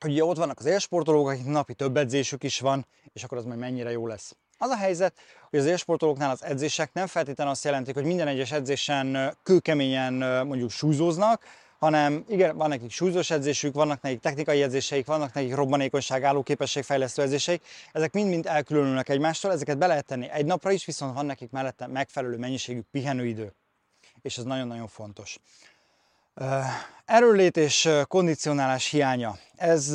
hogy 0.00 0.10
ugye 0.10 0.24
ott 0.24 0.36
vannak 0.36 0.58
az 0.58 0.64
élsportolók, 0.64 1.28
akik 1.28 1.46
napi 1.46 1.74
több 1.74 1.96
edzésük 1.96 2.42
is 2.42 2.60
van, 2.60 2.86
és 3.12 3.24
akkor 3.24 3.38
az 3.38 3.44
majd 3.44 3.58
mennyire 3.58 3.90
jó 3.90 4.06
lesz. 4.06 4.36
Az 4.62 4.70
a 4.70 4.76
helyzet, 4.76 5.14
hogy 5.50 5.58
az 5.58 5.66
élsportolóknál 5.66 6.30
az 6.30 6.44
edzések 6.44 6.92
nem 6.92 7.06
feltétlenül 7.06 7.52
azt 7.52 7.64
jelentik, 7.64 7.94
hogy 7.94 8.04
minden 8.04 8.28
egyes 8.28 8.52
edzésen 8.52 9.36
kőkeményen 9.42 10.46
mondjuk 10.46 10.70
súlyzóznak, 10.70 11.44
hanem 11.78 12.24
igen, 12.28 12.56
van 12.56 12.68
nekik 12.68 12.90
súlyzós 12.90 13.30
edzésük, 13.30 13.74
vannak 13.74 14.02
nekik 14.02 14.20
technikai 14.20 14.62
edzéseik, 14.62 15.06
vannak 15.06 15.34
nekik 15.34 15.54
robbanékonyság, 15.54 16.24
állóképességfejlesztő 16.24 17.22
edzéseik, 17.22 17.62
ezek 17.92 18.12
mind-mind 18.12 18.46
elkülönülnek 18.46 19.08
egymástól, 19.08 19.52
ezeket 19.52 19.78
be 19.78 19.86
lehet 19.86 20.04
tenni 20.04 20.28
egy 20.30 20.44
napra 20.44 20.70
is, 20.70 20.84
viszont 20.84 21.14
van 21.14 21.26
nekik 21.26 21.50
mellette 21.50 21.86
megfelelő 21.86 22.36
mennyiségű 22.36 22.80
pihenőidő, 22.90 23.52
és 24.20 24.38
ez 24.38 24.44
nagyon-nagyon 24.44 24.88
fontos. 24.88 25.38
Erőlét 27.04 27.56
és 27.56 27.88
kondicionálás 28.08 28.90
hiánya. 28.90 29.36
Ez, 29.56 29.88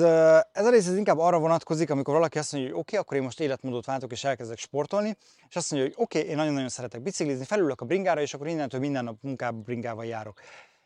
ez 0.52 0.66
a 0.66 0.70
rész 0.70 0.88
ez 0.88 0.98
inkább 0.98 1.20
arra 1.20 1.40
vonatkozik, 1.40 1.90
amikor 1.90 2.14
valaki 2.14 2.38
azt 2.38 2.52
mondja, 2.52 2.72
hogy 2.72 2.80
oké, 2.80 2.90
okay, 2.90 3.00
akkor 3.00 3.18
én 3.18 3.24
most 3.24 3.40
életmódot 3.40 3.86
váltok 3.86 4.12
és 4.12 4.24
elkezdek 4.24 4.58
sportolni, 4.58 5.18
és 5.50 5.56
azt 5.56 5.72
mondja, 5.72 5.90
hogy 5.90 6.04
oké, 6.04 6.18
okay, 6.18 6.32
én 6.32 6.38
nagyon-nagyon 6.38 6.70
szeretek 6.70 7.02
biciklizni, 7.02 7.46
felülök 7.46 7.82
a 7.82 7.86
bringára, 7.86 8.22
és 8.22 8.34
akkor 8.34 8.48
innentől 8.48 8.80
minden 8.80 9.04
nap 9.04 9.18
munkába 9.22 9.58
bringával 9.58 10.06
járok. 10.06 10.42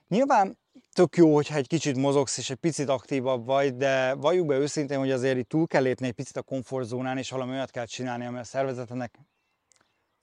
Nyilván 0.08 0.58
tök 0.94 1.16
jó, 1.16 1.34
hogyha 1.36 1.56
egy 1.56 1.68
kicsit 1.68 1.96
mozogsz 1.96 2.38
és 2.38 2.50
egy 2.50 2.58
picit 2.58 2.90
aktívabb 2.90 3.46
vagy, 3.46 3.78
de 3.78 4.14
valljuk 4.14 4.46
be 4.46 4.56
őszintén, 4.56 4.98
hogy 4.98 5.12
azért 5.12 5.38
itt 5.38 5.50
túl 5.50 5.68
kell 5.68 5.82
lépni 5.82 6.08
egy 6.08 6.14
picit 6.14 6.38
a 6.38 6.42
komfortzónán, 6.42 7.18
és 7.18 7.30
valami 7.30 7.52
olyat 7.52 7.72
kell 7.72 7.86
csinálni, 7.86 8.26
ami 8.26 8.38
a 8.38 8.44
szervezetnek 8.44 9.20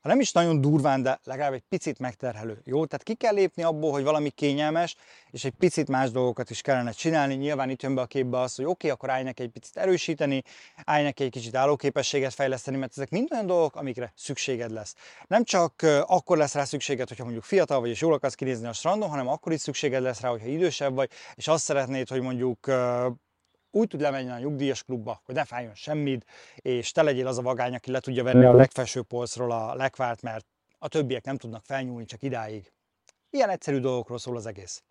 ha 0.00 0.08
nem 0.08 0.20
is 0.20 0.32
nagyon 0.32 0.60
durván, 0.60 1.02
de 1.02 1.20
legalább 1.24 1.52
egy 1.52 1.64
picit 1.68 1.98
megterhelő. 1.98 2.60
Jó? 2.64 2.86
Tehát 2.86 3.02
ki 3.02 3.14
kell 3.14 3.34
lépni 3.34 3.62
abból, 3.62 3.92
hogy 3.92 4.02
valami 4.02 4.30
kényelmes, 4.30 4.96
és 5.30 5.44
egy 5.44 5.52
picit 5.58 5.88
más 5.88 6.10
dolgokat 6.10 6.50
is 6.50 6.60
kellene 6.60 6.90
csinálni. 6.90 7.34
Nyilván 7.34 7.70
itt 7.70 7.82
jön 7.82 7.94
be 7.94 8.00
a 8.00 8.06
képbe 8.06 8.40
az, 8.40 8.54
hogy 8.54 8.64
oké, 8.64 8.72
okay, 8.74 8.90
akkor 8.90 9.10
állj 9.10 9.22
neki 9.22 9.42
egy 9.42 9.50
picit 9.50 9.76
erősíteni, 9.76 10.42
állj 10.84 11.02
neki 11.02 11.24
egy 11.24 11.30
kicsit 11.30 11.54
állóképességet 11.54 12.34
fejleszteni, 12.34 12.76
mert 12.76 12.92
ezek 12.96 13.10
mind 13.10 13.28
olyan 13.32 13.46
dolgok, 13.46 13.76
amikre 13.76 14.12
szükséged 14.16 14.70
lesz. 14.70 14.94
Nem 15.26 15.44
csak 15.44 15.86
akkor 16.06 16.36
lesz 16.36 16.54
rá 16.54 16.64
szükséged, 16.64 17.08
hogyha 17.08 17.24
mondjuk 17.24 17.44
fiatal 17.44 17.80
vagy 17.80 17.90
és 17.90 18.00
jól 18.00 18.12
akarsz 18.12 18.34
kinézni 18.34 18.66
a 18.66 18.72
strandon, 18.72 19.08
hanem 19.08 19.28
akkor 19.28 19.52
is 19.52 19.60
szükséged 19.60 20.02
lesz 20.02 20.20
rá, 20.20 20.28
hogyha 20.28 20.46
idősebb 20.46 20.94
vagy, 20.94 21.10
és 21.34 21.48
azt 21.48 21.64
szeretnéd, 21.64 22.08
hogy 22.08 22.20
mondjuk 22.20 22.66
úgy 23.70 23.88
tud 23.88 24.00
lemenni 24.00 24.30
a 24.30 24.38
nyugdíjas 24.38 24.82
klubba, 24.82 25.20
hogy 25.24 25.34
ne 25.34 25.44
fájjon 25.44 25.74
semmit, 25.74 26.24
és 26.56 26.92
te 26.92 27.02
legyél 27.02 27.26
az 27.26 27.38
a 27.38 27.42
vagány, 27.42 27.74
aki 27.74 27.90
le 27.90 28.00
tudja 28.00 28.22
venni 28.22 28.44
a 28.44 28.52
legfelső 28.52 29.02
polcról 29.02 29.52
a 29.52 29.74
lekvárt, 29.74 30.22
mert 30.22 30.46
a 30.78 30.88
többiek 30.88 31.24
nem 31.24 31.36
tudnak 31.36 31.64
felnyúlni 31.64 32.04
csak 32.04 32.22
idáig. 32.22 32.72
Ilyen 33.30 33.48
egyszerű 33.48 33.78
dolgokról 33.78 34.18
szól 34.18 34.36
az 34.36 34.46
egész. 34.46 34.82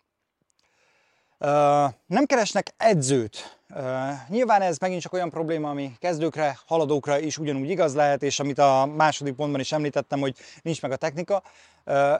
Uh, 1.40 1.48
nem 2.06 2.24
keresnek 2.26 2.74
edzőt. 2.76 3.60
Uh, 3.74 4.28
nyilván 4.28 4.62
ez 4.62 4.78
megint 4.78 5.00
csak 5.00 5.12
olyan 5.12 5.30
probléma, 5.30 5.70
ami 5.70 5.92
kezdőkre, 5.98 6.58
haladókra 6.66 7.18
is 7.18 7.38
ugyanúgy 7.38 7.70
igaz 7.70 7.94
lehet, 7.94 8.22
és 8.22 8.40
amit 8.40 8.58
a 8.58 8.86
második 8.86 9.34
pontban 9.34 9.60
is 9.60 9.72
említettem, 9.72 10.20
hogy 10.20 10.36
nincs 10.62 10.82
meg 10.82 10.90
a 10.90 10.96
technika. 10.96 11.42
Uh, 11.86 12.14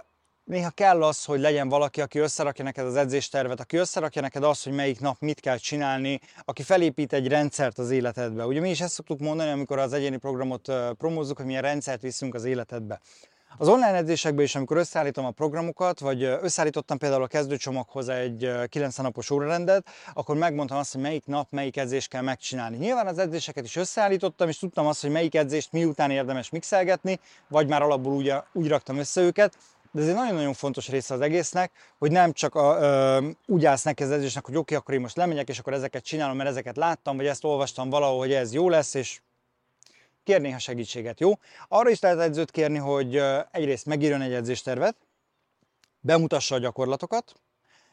néha 0.48 0.70
kell 0.70 1.02
az, 1.02 1.24
hogy 1.24 1.40
legyen 1.40 1.68
valaki, 1.68 2.00
aki 2.00 2.18
összerakja 2.18 2.64
neked 2.64 2.86
az 2.86 2.96
edzéstervet, 2.96 3.60
aki 3.60 3.76
összerakja 3.76 4.22
neked 4.22 4.44
azt, 4.44 4.64
hogy 4.64 4.72
melyik 4.72 5.00
nap 5.00 5.16
mit 5.20 5.40
kell 5.40 5.56
csinálni, 5.56 6.20
aki 6.44 6.62
felépít 6.62 7.12
egy 7.12 7.28
rendszert 7.28 7.78
az 7.78 7.90
életedbe. 7.90 8.46
Ugye 8.46 8.60
mi 8.60 8.70
is 8.70 8.80
ezt 8.80 8.92
szoktuk 8.94 9.20
mondani, 9.20 9.50
amikor 9.50 9.78
az 9.78 9.92
egyéni 9.92 10.16
programot 10.16 10.72
promózzuk, 10.98 11.36
hogy 11.36 11.46
milyen 11.46 11.62
rendszert 11.62 12.00
viszünk 12.00 12.34
az 12.34 12.44
életedbe. 12.44 13.00
Az 13.56 13.68
online 13.68 13.94
edzésekben 13.94 14.44
is, 14.44 14.54
amikor 14.54 14.76
összeállítom 14.76 15.24
a 15.24 15.30
programokat, 15.30 16.00
vagy 16.00 16.22
összeállítottam 16.22 16.98
például 16.98 17.22
a 17.22 17.26
kezdőcsomaghoz 17.26 18.08
egy 18.08 18.50
90 18.68 19.04
napos 19.04 19.30
órarendet, 19.30 19.88
akkor 20.14 20.36
megmondtam 20.36 20.78
azt, 20.78 20.92
hogy 20.92 21.02
melyik 21.02 21.26
nap 21.26 21.46
melyik 21.50 21.76
edzést 21.76 22.08
kell 22.08 22.22
megcsinálni. 22.22 22.76
Nyilván 22.76 23.06
az 23.06 23.18
edzéseket 23.18 23.64
is 23.64 23.76
összeállítottam, 23.76 24.48
és 24.48 24.58
tudtam 24.58 24.86
azt, 24.86 25.00
hogy 25.00 25.10
melyik 25.10 25.34
edzést 25.34 25.72
miután 25.72 26.10
érdemes 26.10 26.50
mixelgetni, 26.50 27.20
vagy 27.48 27.68
már 27.68 27.82
alapból 27.82 28.12
úgy, 28.12 28.34
úgy 28.52 28.68
raktam 28.68 28.98
össze 28.98 29.20
őket, 29.20 29.56
de 29.90 30.02
ez 30.02 30.08
egy 30.08 30.14
nagyon-nagyon 30.14 30.52
fontos 30.52 30.88
része 30.88 31.14
az 31.14 31.20
egésznek, 31.20 31.72
hogy 31.98 32.10
nem 32.10 32.32
csak 32.32 32.54
a, 32.54 32.78
ö, 32.80 33.28
úgy 33.46 33.64
állsz 33.64 33.82
neki 33.82 34.02
az 34.02 34.10
edzésnek, 34.10 34.44
hogy 34.44 34.56
oké, 34.56 34.60
okay, 34.60 34.76
akkor 34.76 34.94
én 34.94 35.00
most 35.00 35.16
lemegyek, 35.16 35.48
és 35.48 35.58
akkor 35.58 35.72
ezeket 35.72 36.04
csinálom, 36.04 36.36
mert 36.36 36.48
ezeket 36.48 36.76
láttam, 36.76 37.16
vagy 37.16 37.26
ezt 37.26 37.44
olvastam 37.44 37.90
valahol, 37.90 38.18
hogy 38.18 38.32
ez 38.32 38.52
jó 38.52 38.68
lesz, 38.68 38.94
és 38.94 39.20
kérni 40.24 40.52
a 40.52 40.58
segítséget, 40.58 41.20
jó? 41.20 41.32
Arra 41.68 41.90
is 41.90 42.00
lehet 42.00 42.18
edzőt 42.18 42.50
kérni, 42.50 42.78
hogy 42.78 43.22
egyrészt 43.50 43.86
megírjon 43.86 44.20
egy 44.20 44.32
edzéstervet, 44.32 44.96
bemutassa 46.00 46.54
a 46.54 46.58
gyakorlatokat, 46.58 47.34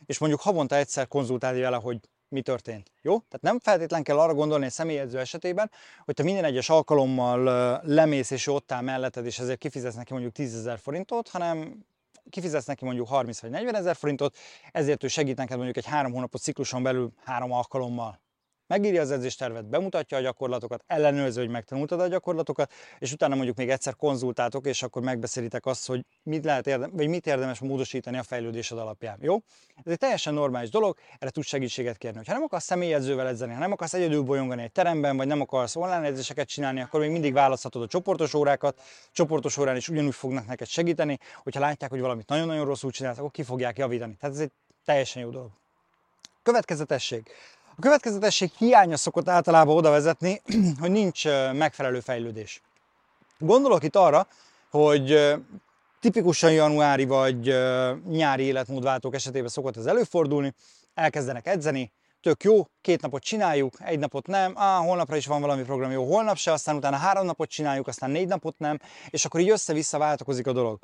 és 0.05 0.17
mondjuk 0.17 0.41
havonta 0.41 0.75
egyszer 0.75 1.07
konzultálja 1.07 1.61
vele, 1.61 1.77
hogy 1.77 1.99
mi 2.27 2.41
történt. 2.41 2.91
Jó? 3.01 3.17
Tehát 3.17 3.41
nem 3.41 3.59
feltétlen 3.59 4.03
kell 4.03 4.19
arra 4.19 4.33
gondolni 4.33 4.65
egy 4.65 4.71
személyedző 4.71 5.19
esetében, 5.19 5.71
hogy 6.05 6.13
te 6.13 6.23
minden 6.23 6.43
egyes 6.43 6.69
alkalommal 6.69 7.43
lemész 7.83 8.31
és 8.31 8.47
ott 8.47 8.71
áll 8.71 8.81
melletted, 8.81 9.25
és 9.25 9.39
ezért 9.39 9.59
kifizetsz 9.59 9.95
neki 9.95 10.13
mondjuk 10.13 10.33
10 10.33 10.55
ezer 10.55 10.79
forintot, 10.79 11.27
hanem 11.27 11.85
kifizetsz 12.29 12.65
neki 12.65 12.85
mondjuk 12.85 13.07
30 13.07 13.39
vagy 13.39 13.49
40 13.49 13.75
ezer 13.75 13.95
forintot, 13.95 14.35
ezért 14.71 15.03
ő 15.03 15.07
segít 15.07 15.37
neked 15.37 15.55
mondjuk 15.55 15.77
egy 15.77 15.85
három 15.85 16.11
hónapos 16.11 16.41
cikluson 16.41 16.83
belül 16.83 17.11
három 17.23 17.51
alkalommal 17.51 18.23
megírja 18.67 19.01
az 19.01 19.11
edzéstervet, 19.11 19.65
bemutatja 19.65 20.17
a 20.17 20.21
gyakorlatokat, 20.21 20.83
ellenőrző, 20.87 21.41
hogy 21.41 21.49
megtanultad 21.49 21.99
a 21.99 22.07
gyakorlatokat, 22.07 22.71
és 22.99 23.11
utána 23.11 23.35
mondjuk 23.35 23.57
még 23.57 23.69
egyszer 23.69 23.95
konzultáltok, 23.95 24.65
és 24.65 24.83
akkor 24.83 25.01
megbeszélitek 25.01 25.65
azt, 25.65 25.87
hogy 25.87 26.05
mit 26.23 26.45
lehet 26.45 26.67
érdem, 26.67 26.91
vagy 26.93 27.07
mit 27.07 27.27
érdemes 27.27 27.59
módosítani 27.59 28.17
a 28.17 28.23
fejlődésed 28.23 28.77
alapján. 28.77 29.17
Jó? 29.21 29.37
Ez 29.83 29.91
egy 29.91 29.97
teljesen 29.97 30.33
normális 30.33 30.69
dolog, 30.69 30.97
erre 31.19 31.31
tudsz 31.31 31.47
segítséget 31.47 31.97
kérni. 31.97 32.21
Ha 32.25 32.33
nem 32.33 32.43
akarsz 32.43 32.65
személyedzővel 32.65 33.27
edzeni, 33.27 33.53
ha 33.53 33.59
nem 33.59 33.71
akarsz 33.71 33.93
egyedül 33.93 34.21
bolyongani 34.21 34.63
egy 34.63 34.71
teremben, 34.71 35.17
vagy 35.17 35.27
nem 35.27 35.41
akarsz 35.41 35.75
online 35.75 36.01
edzéseket 36.01 36.47
csinálni, 36.47 36.81
akkor 36.81 36.99
még 36.99 37.11
mindig 37.11 37.33
választhatod 37.33 37.81
a 37.81 37.87
csoportos 37.87 38.33
órákat. 38.33 38.81
Csoportos 39.11 39.57
órán 39.57 39.75
is 39.75 39.89
ugyanúgy 39.89 40.15
fognak 40.15 40.47
neked 40.47 40.67
segíteni, 40.67 41.17
hogyha 41.43 41.59
látják, 41.59 41.89
hogy 41.89 41.99
valamit 41.99 42.27
nagyon-nagyon 42.27 42.65
rosszul 42.65 42.91
csinálsz, 42.91 43.17
akkor 43.17 43.31
ki 43.31 43.43
fogják 43.43 43.77
javítani. 43.77 44.15
Tehát 44.19 44.35
ez 44.35 44.41
egy 44.41 44.51
teljesen 44.85 45.21
jó 45.21 45.29
dolog. 45.29 45.49
Következetesség. 46.43 47.23
A 47.77 47.81
következetesség 47.81 48.51
hiánya 48.57 48.97
szokott 48.97 49.29
általában 49.29 49.75
oda 49.75 49.89
vezetni, 49.89 50.41
hogy 50.81 50.91
nincs 50.91 51.25
megfelelő 51.53 51.99
fejlődés. 51.99 52.61
Gondolok 53.37 53.83
itt 53.83 53.95
arra, 53.95 54.27
hogy 54.69 55.35
tipikusan 55.99 56.51
januári 56.51 57.05
vagy 57.05 57.55
nyári 58.09 58.43
életmódváltók 58.43 59.15
esetében 59.15 59.49
szokott 59.49 59.77
ez 59.77 59.85
előfordulni, 59.85 60.53
elkezdenek 60.93 61.47
edzeni, 61.47 61.91
tök 62.21 62.43
jó, 62.43 62.67
két 62.81 63.01
napot 63.01 63.23
csináljuk, 63.23 63.73
egy 63.79 63.99
napot 63.99 64.27
nem, 64.27 64.57
á, 64.57 64.77
holnapra 64.77 65.15
is 65.15 65.25
van 65.25 65.41
valami 65.41 65.63
program, 65.63 65.91
jó, 65.91 66.05
holnap 66.05 66.37
se, 66.37 66.51
aztán 66.51 66.75
utána 66.75 66.97
három 66.97 67.25
napot 67.25 67.49
csináljuk, 67.49 67.87
aztán 67.87 68.11
négy 68.11 68.27
napot 68.27 68.59
nem, 68.59 68.79
és 69.09 69.25
akkor 69.25 69.39
így 69.39 69.49
össze-vissza 69.49 69.97
változik 69.97 70.47
a 70.47 70.53
dolog. 70.53 70.79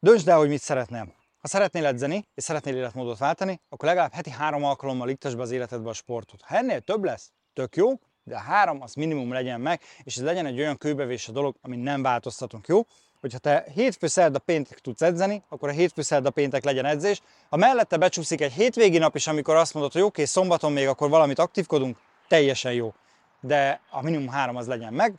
Döntsd 0.00 0.28
el, 0.28 0.38
hogy 0.38 0.48
mit 0.48 0.60
szeretnél. 0.60 1.19
Ha 1.40 1.48
szeretnél 1.48 1.86
edzeni, 1.86 2.28
és 2.34 2.44
szeretnél 2.44 2.76
életmódot 2.76 3.18
váltani, 3.18 3.60
akkor 3.68 3.88
legalább 3.88 4.12
heti 4.12 4.30
három 4.30 4.64
alkalommal 4.64 5.08
iktasd 5.08 5.36
be 5.36 5.42
az 5.42 5.50
életedbe 5.50 5.88
a 5.88 5.92
sportot. 5.92 6.40
Ha 6.42 6.56
ennél 6.56 6.80
több 6.80 7.04
lesz, 7.04 7.32
tök 7.52 7.76
jó, 7.76 7.92
de 8.24 8.34
a 8.34 8.38
három 8.38 8.82
az 8.82 8.94
minimum 8.94 9.32
legyen 9.32 9.60
meg, 9.60 9.80
és 10.02 10.16
ez 10.16 10.22
legyen 10.22 10.46
egy 10.46 10.58
olyan 10.58 10.76
kőbevés 10.76 11.28
a 11.28 11.32
dolog, 11.32 11.56
ami 11.62 11.76
nem 11.76 12.02
változtatunk, 12.02 12.66
jó? 12.66 12.82
Hogyha 13.20 13.38
te 13.38 13.64
hétfő, 13.74 14.06
szerda, 14.06 14.38
péntek 14.38 14.78
tudsz 14.78 15.02
edzeni, 15.02 15.42
akkor 15.48 15.68
a 15.68 15.72
hétfő, 15.72 16.02
szerda, 16.02 16.30
péntek 16.30 16.64
legyen 16.64 16.84
edzés. 16.84 17.22
Ha 17.48 17.56
mellette 17.56 17.96
becsúszik 17.96 18.40
egy 18.40 18.52
hétvégi 18.52 18.98
nap 18.98 19.16
is, 19.16 19.26
amikor 19.26 19.54
azt 19.54 19.74
mondod, 19.74 19.92
hogy 19.92 20.00
oké, 20.00 20.10
okay, 20.10 20.24
szombaton 20.24 20.72
még 20.72 20.86
akkor 20.86 21.10
valamit 21.10 21.38
aktívkodunk, 21.38 21.98
teljesen 22.28 22.72
jó. 22.72 22.94
De 23.40 23.80
a 23.90 24.02
minimum 24.02 24.28
három 24.28 24.56
az 24.56 24.66
legyen 24.66 24.92
meg, 24.92 25.14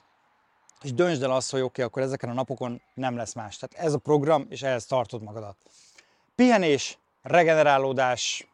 és 0.81 0.93
döntsd 0.93 1.23
el 1.23 1.31
azt, 1.31 1.51
hogy 1.51 1.59
oké, 1.59 1.69
okay, 1.69 1.85
akkor 1.85 2.01
ezeken 2.01 2.29
a 2.29 2.33
napokon 2.33 2.81
nem 2.93 3.15
lesz 3.15 3.33
más. 3.33 3.57
Tehát 3.57 3.85
ez 3.85 3.93
a 3.93 3.97
program, 3.97 4.45
és 4.49 4.61
ehhez 4.61 4.85
tartod 4.85 5.21
magadat. 5.21 5.57
Pihenés, 6.41 6.97
regenerálódás, 7.23 8.47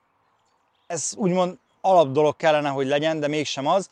ez 0.87 1.13
úgymond 1.15 1.57
alap 1.81 2.11
dolog 2.11 2.35
kellene, 2.35 2.69
hogy 2.69 2.87
legyen, 2.87 3.19
de 3.19 3.27
mégsem 3.27 3.67
az. 3.67 3.89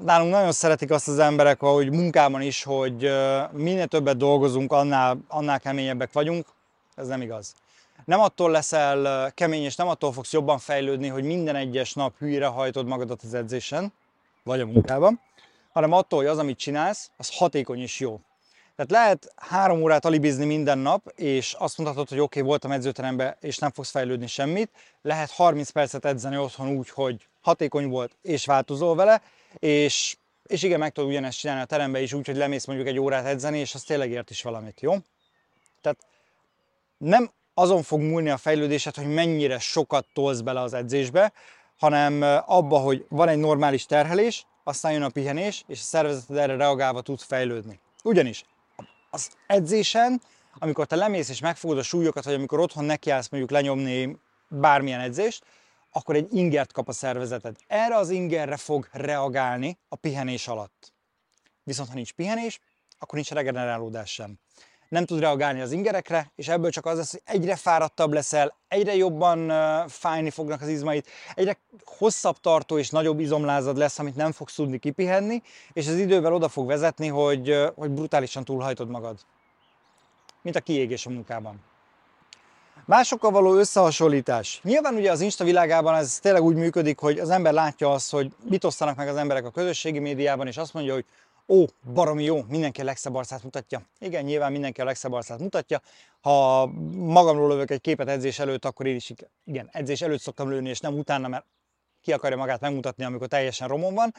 Nálunk 0.00 0.30
nagyon 0.30 0.52
szeretik 0.52 0.90
azt 0.90 1.08
az 1.08 1.18
emberek, 1.18 1.62
ahogy 1.62 1.90
munkában 1.90 2.40
is, 2.40 2.62
hogy 2.62 3.10
minél 3.52 3.86
többet 3.86 4.16
dolgozunk, 4.16 4.72
annál, 4.72 5.18
annál 5.28 5.60
keményebbek 5.60 6.12
vagyunk. 6.12 6.46
Ez 6.94 7.06
nem 7.06 7.22
igaz. 7.22 7.54
Nem 8.04 8.20
attól 8.20 8.50
leszel 8.50 9.30
kemény, 9.34 9.62
és 9.62 9.76
nem 9.76 9.88
attól 9.88 10.12
fogsz 10.12 10.32
jobban 10.32 10.58
fejlődni, 10.58 11.08
hogy 11.08 11.24
minden 11.24 11.56
egyes 11.56 11.92
nap 11.92 12.18
hülyre 12.18 12.46
hajtod 12.46 12.86
magadat 12.86 13.22
az 13.22 13.34
edzésen, 13.34 13.92
vagy 14.42 14.60
a 14.60 14.66
munkában, 14.66 15.20
hanem 15.72 15.92
attól, 15.92 16.18
hogy 16.18 16.28
az, 16.28 16.38
amit 16.38 16.58
csinálsz, 16.58 17.10
az 17.16 17.36
hatékony 17.36 17.80
és 17.80 18.00
jó. 18.00 18.20
Tehát 18.76 18.90
lehet 18.90 19.32
három 19.36 19.82
órát 19.82 20.04
alibizni 20.04 20.44
minden 20.44 20.78
nap, 20.78 21.12
és 21.16 21.52
azt 21.58 21.78
mondhatod, 21.78 22.08
hogy 22.08 22.18
oké, 22.18 22.38
okay, 22.38 22.50
voltam 22.50 22.70
edzőteremben, 22.70 23.36
és 23.40 23.58
nem 23.58 23.70
fogsz 23.70 23.90
fejlődni 23.90 24.26
semmit. 24.26 24.70
Lehet 25.02 25.30
30 25.30 25.70
percet 25.70 26.04
edzeni 26.04 26.36
otthon 26.36 26.68
úgy, 26.68 26.90
hogy 26.90 27.28
hatékony 27.40 27.88
volt, 27.88 28.16
és 28.22 28.46
változol 28.46 28.94
vele, 28.94 29.22
és, 29.58 30.16
és 30.46 30.62
igen, 30.62 30.78
meg 30.78 30.92
tudod 30.92 31.10
ugyanezt 31.10 31.38
csinálni 31.38 31.62
a 31.62 31.64
teremben 31.64 32.02
is 32.02 32.12
úgy, 32.12 32.26
hogy 32.26 32.36
lemész 32.36 32.64
mondjuk 32.64 32.88
egy 32.88 32.98
órát 32.98 33.26
edzeni, 33.26 33.58
és 33.58 33.74
az 33.74 33.82
tényleg 33.82 34.10
ért 34.10 34.30
is 34.30 34.42
valamit, 34.42 34.80
jó? 34.80 34.94
Tehát 35.80 35.98
nem 36.98 37.30
azon 37.54 37.82
fog 37.82 38.00
múlni 38.00 38.30
a 38.30 38.36
fejlődésed, 38.36 38.94
hogy 38.94 39.14
mennyire 39.14 39.58
sokat 39.58 40.06
tolsz 40.12 40.40
bele 40.40 40.60
az 40.60 40.74
edzésbe, 40.74 41.32
hanem 41.78 42.22
abba, 42.46 42.78
hogy 42.78 43.06
van 43.08 43.28
egy 43.28 43.38
normális 43.38 43.86
terhelés, 43.86 44.46
aztán 44.64 44.92
jön 44.92 45.02
a 45.02 45.08
pihenés, 45.08 45.64
és 45.66 45.80
a 45.80 45.82
szervezeted 45.82 46.36
erre 46.36 46.56
reagálva 46.56 47.00
tud 47.00 47.20
fejlődni. 47.20 47.80
Ugyanis 48.02 48.44
az 49.14 49.30
edzésen, 49.46 50.20
amikor 50.58 50.86
te 50.86 50.96
lemész 50.96 51.28
és 51.28 51.40
megfogod 51.40 51.78
a 51.78 51.82
súlyokat, 51.82 52.24
vagy 52.24 52.34
amikor 52.34 52.60
otthon 52.60 52.84
nekiállsz 52.84 53.28
mondjuk 53.28 53.52
lenyomni 53.52 54.16
bármilyen 54.48 55.00
edzést, 55.00 55.44
akkor 55.90 56.14
egy 56.14 56.34
ingert 56.34 56.72
kap 56.72 56.88
a 56.88 56.92
szervezeted. 56.92 57.56
Erre 57.66 57.96
az 57.96 58.10
ingerre 58.10 58.56
fog 58.56 58.88
reagálni 58.92 59.78
a 59.88 59.96
pihenés 59.96 60.48
alatt. 60.48 60.92
Viszont 61.62 61.88
ha 61.88 61.94
nincs 61.94 62.12
pihenés, 62.12 62.60
akkor 62.98 63.14
nincs 63.14 63.30
regenerálódás 63.30 64.12
sem. 64.12 64.38
Nem 64.94 65.04
tud 65.04 65.20
reagálni 65.20 65.60
az 65.60 65.72
ingerekre, 65.72 66.30
és 66.36 66.48
ebből 66.48 66.70
csak 66.70 66.86
az 66.86 66.96
lesz, 66.96 67.10
hogy 67.10 67.20
egyre 67.24 67.56
fáradtabb 67.56 68.12
leszel, 68.12 68.56
egyre 68.68 68.94
jobban 68.94 69.52
fájni 69.88 70.30
fognak 70.30 70.60
az 70.60 70.68
izmait, 70.68 71.08
egyre 71.34 71.58
hosszabb 71.84 72.40
tartó 72.40 72.78
és 72.78 72.90
nagyobb 72.90 73.20
izomlázad 73.20 73.76
lesz, 73.76 73.98
amit 73.98 74.16
nem 74.16 74.32
fogsz 74.32 74.54
tudni 74.54 74.78
kipihenni, 74.78 75.42
és 75.72 75.88
az 75.88 75.94
idővel 75.94 76.32
oda 76.32 76.48
fog 76.48 76.66
vezetni, 76.66 77.08
hogy, 77.08 77.72
hogy 77.74 77.90
brutálisan 77.90 78.44
túlhajtod 78.44 78.88
magad. 78.88 79.18
Mint 80.42 80.56
a 80.56 80.60
kiégés 80.60 81.06
a 81.06 81.10
munkában. 81.10 81.60
Másokkal 82.84 83.30
való 83.30 83.54
összehasonlítás. 83.54 84.60
Nyilván 84.62 84.94
ugye 84.94 85.10
az 85.10 85.20
Insta 85.20 85.44
világában 85.44 85.94
ez 85.94 86.18
tényleg 86.18 86.42
úgy 86.42 86.56
működik, 86.56 86.98
hogy 86.98 87.18
az 87.18 87.30
ember 87.30 87.52
látja 87.52 87.90
azt, 87.90 88.10
hogy 88.10 88.32
mit 88.48 88.64
osztanak 88.64 88.96
meg 88.96 89.08
az 89.08 89.16
emberek 89.16 89.44
a 89.44 89.50
közösségi 89.50 89.98
médiában, 89.98 90.46
és 90.46 90.56
azt 90.56 90.74
mondja, 90.74 90.92
hogy 90.92 91.04
ó, 91.48 91.64
baromi 91.92 92.24
jó, 92.24 92.42
mindenki 92.48 92.80
a 92.80 92.84
legszebb 92.84 93.14
arcát 93.14 93.42
mutatja. 93.42 93.88
Igen, 93.98 94.24
nyilván 94.24 94.52
mindenki 94.52 94.80
a 94.80 94.84
legszebb 94.84 95.12
arcát 95.12 95.38
mutatja. 95.38 95.80
Ha 96.20 96.66
magamról 96.96 97.48
lövök 97.48 97.70
egy 97.70 97.80
képet 97.80 98.08
edzés 98.08 98.38
előtt, 98.38 98.64
akkor 98.64 98.86
én 98.86 98.94
is 98.94 99.12
igen, 99.44 99.68
edzés 99.72 100.02
előtt 100.02 100.20
szoktam 100.20 100.48
lőni, 100.48 100.68
és 100.68 100.80
nem 100.80 100.98
utána, 100.98 101.28
mert 101.28 101.46
ki 102.00 102.12
akarja 102.12 102.36
magát 102.36 102.60
megmutatni, 102.60 103.04
amikor 103.04 103.26
teljesen 103.26 103.68
romon 103.68 103.94
van. 103.94 104.14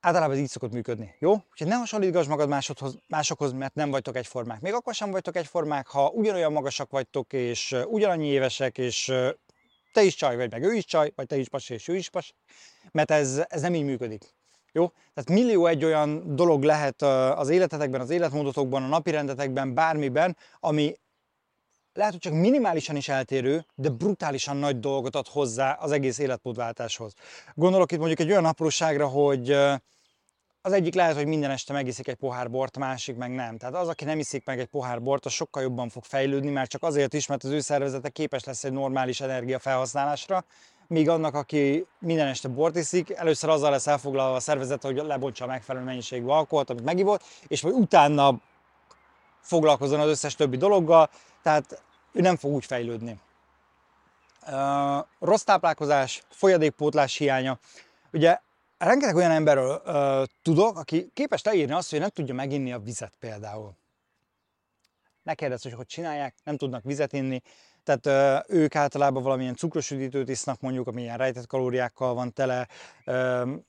Általában 0.00 0.34
ez 0.34 0.42
így 0.42 0.48
szokott 0.48 0.72
működni, 0.72 1.14
jó? 1.18 1.32
Úgyhogy 1.32 1.66
ne 1.66 1.74
hasonlítgass 1.74 2.26
magad 2.26 2.48
másodhoz, 2.48 2.96
másokhoz, 3.08 3.52
mert 3.52 3.74
nem 3.74 3.90
vagytok 3.90 4.16
egyformák. 4.16 4.60
Még 4.60 4.72
akkor 4.72 4.94
sem 4.94 5.10
vagytok 5.10 5.36
egyformák, 5.36 5.86
ha 5.86 6.08
ugyanolyan 6.08 6.52
magasak 6.52 6.90
vagytok, 6.90 7.32
és 7.32 7.76
ugyanannyi 7.86 8.26
évesek, 8.26 8.78
és 8.78 9.12
te 9.92 10.02
is 10.02 10.14
csaj 10.14 10.36
vagy, 10.36 10.50
meg 10.50 10.62
ő 10.62 10.72
is 10.72 10.84
csaj, 10.84 11.12
vagy 11.14 11.26
te 11.26 11.36
is 11.36 11.48
pas, 11.48 11.68
és 11.68 11.88
ő 11.88 11.96
is 11.96 12.10
pas, 12.10 12.34
mert 12.90 13.10
ez, 13.10 13.42
ez 13.48 13.60
nem 13.60 13.74
így 13.74 13.84
működik. 13.84 14.36
Jó? 14.72 14.92
Tehát 15.14 15.30
millió 15.30 15.66
egy 15.66 15.84
olyan 15.84 16.36
dolog 16.36 16.62
lehet 16.62 17.02
az 17.02 17.48
életetekben, 17.48 18.00
az 18.00 18.10
életmódotokban, 18.10 18.82
a 18.82 18.86
napirendetekben, 18.86 19.74
bármiben, 19.74 20.36
ami 20.60 20.94
lehet, 21.92 22.12
hogy 22.12 22.22
csak 22.22 22.32
minimálisan 22.32 22.96
is 22.96 23.08
eltérő, 23.08 23.64
de 23.74 23.88
brutálisan 23.88 24.56
nagy 24.56 24.80
dolgot 24.80 25.16
ad 25.16 25.26
hozzá 25.26 25.72
az 25.72 25.92
egész 25.92 26.18
életmódváltáshoz. 26.18 27.12
Gondolok 27.54 27.92
itt 27.92 27.98
mondjuk 27.98 28.20
egy 28.20 28.30
olyan 28.30 28.44
apróságra, 28.44 29.06
hogy 29.06 29.50
az 30.62 30.72
egyik 30.72 30.94
lehet, 30.94 31.16
hogy 31.16 31.26
minden 31.26 31.50
este 31.50 31.72
megiszik 31.72 32.08
egy 32.08 32.14
pohár 32.14 32.50
bort, 32.50 32.76
a 32.76 32.78
másik 32.78 33.16
meg 33.16 33.30
nem. 33.30 33.56
Tehát 33.56 33.74
az, 33.74 33.88
aki 33.88 34.04
nem 34.04 34.18
iszik 34.18 34.44
meg 34.44 34.58
egy 34.58 34.66
pohár 34.66 35.02
bort, 35.02 35.26
az 35.26 35.32
sokkal 35.32 35.62
jobban 35.62 35.88
fog 35.88 36.04
fejlődni, 36.04 36.50
már 36.50 36.66
csak 36.66 36.82
azért 36.82 37.14
is, 37.14 37.26
mert 37.26 37.44
az 37.44 37.50
ő 37.50 37.60
szervezete 37.60 38.08
képes 38.08 38.44
lesz 38.44 38.64
egy 38.64 38.72
normális 38.72 39.20
energia 39.20 39.58
felhasználásra, 39.58 40.44
míg 40.88 41.08
annak, 41.08 41.34
aki 41.34 41.86
minden 41.98 42.26
este 42.26 42.48
bort 42.48 42.76
iszik, 42.76 43.10
először 43.10 43.50
azzal 43.50 43.70
lesz 43.70 43.86
elfoglalva 43.86 44.36
a 44.36 44.40
szervezet, 44.40 44.82
hogy 44.82 44.96
lebontsa 44.96 45.44
a 45.44 45.48
megfelelő 45.48 45.84
mennyiségű 45.84 46.26
alkoholt, 46.26 46.70
amit 46.70 46.84
megivott, 46.84 47.22
és 47.46 47.62
vagy 47.62 47.72
utána 47.72 48.40
foglalkozzon 49.40 50.00
az 50.00 50.08
összes 50.08 50.34
többi 50.34 50.56
dologgal, 50.56 51.10
tehát 51.42 51.82
ő 52.12 52.20
nem 52.20 52.36
fog 52.36 52.52
úgy 52.52 52.64
fejlődni. 52.64 53.20
Uh, 54.46 55.04
rossz 55.18 55.42
táplálkozás, 55.42 56.22
folyadékpótlás 56.30 57.16
hiánya. 57.16 57.58
Ugye 58.12 58.38
rengeteg 58.78 59.16
olyan 59.16 59.30
emberről 59.30 59.82
tudok, 60.42 60.78
aki 60.78 61.10
képes 61.14 61.42
leírni 61.42 61.72
azt, 61.72 61.90
hogy 61.90 62.00
nem 62.00 62.08
tudja 62.08 62.34
meginni 62.34 62.72
a 62.72 62.78
vizet 62.78 63.12
például. 63.20 63.72
Ne 65.22 65.34
kérdezz, 65.34 65.62
hogy 65.62 65.72
hogy 65.72 65.86
csinálják, 65.86 66.34
nem 66.44 66.56
tudnak 66.56 66.84
vizet 66.84 67.12
inni, 67.12 67.42
tehát 67.88 68.44
ők 68.48 68.74
általában 68.74 69.22
valamilyen 69.22 69.54
cukros 69.54 69.90
üdítőt 69.90 70.28
isznak 70.28 70.60
mondjuk, 70.60 70.86
ami 70.86 71.02
ilyen 71.02 71.16
rejtett 71.16 71.46
kalóriákkal 71.46 72.14
van 72.14 72.32
tele. 72.32 72.68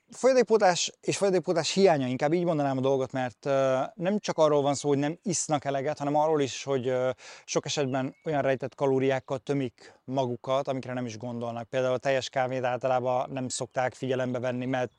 Folyadékpótlás 0.09 0.91
és 1.01 1.17
folyadékpótlás 1.17 1.73
hiánya, 1.73 2.07
inkább 2.07 2.33
így 2.33 2.43
mondanám 2.43 2.77
a 2.77 2.81
dolgot, 2.81 3.11
mert 3.11 3.43
nem 3.95 4.19
csak 4.19 4.37
arról 4.37 4.61
van 4.61 4.75
szó, 4.75 4.89
hogy 4.89 4.97
nem 4.97 5.19
isznak 5.23 5.65
eleget, 5.65 5.97
hanem 5.97 6.15
arról 6.15 6.41
is, 6.41 6.63
hogy 6.63 6.93
sok 7.45 7.65
esetben 7.65 8.15
olyan 8.25 8.41
rejtett 8.41 8.75
kalóriákkal 8.75 9.37
tömik 9.37 9.93
magukat, 10.03 10.67
amikre 10.67 10.93
nem 10.93 11.05
is 11.05 11.17
gondolnak. 11.17 11.69
Például 11.69 11.93
a 11.93 11.97
teljes 11.97 12.29
kávét 12.29 12.63
általában 12.63 13.29
nem 13.31 13.47
szokták 13.47 13.93
figyelembe 13.93 14.39
venni, 14.39 14.65
mert 14.65 14.91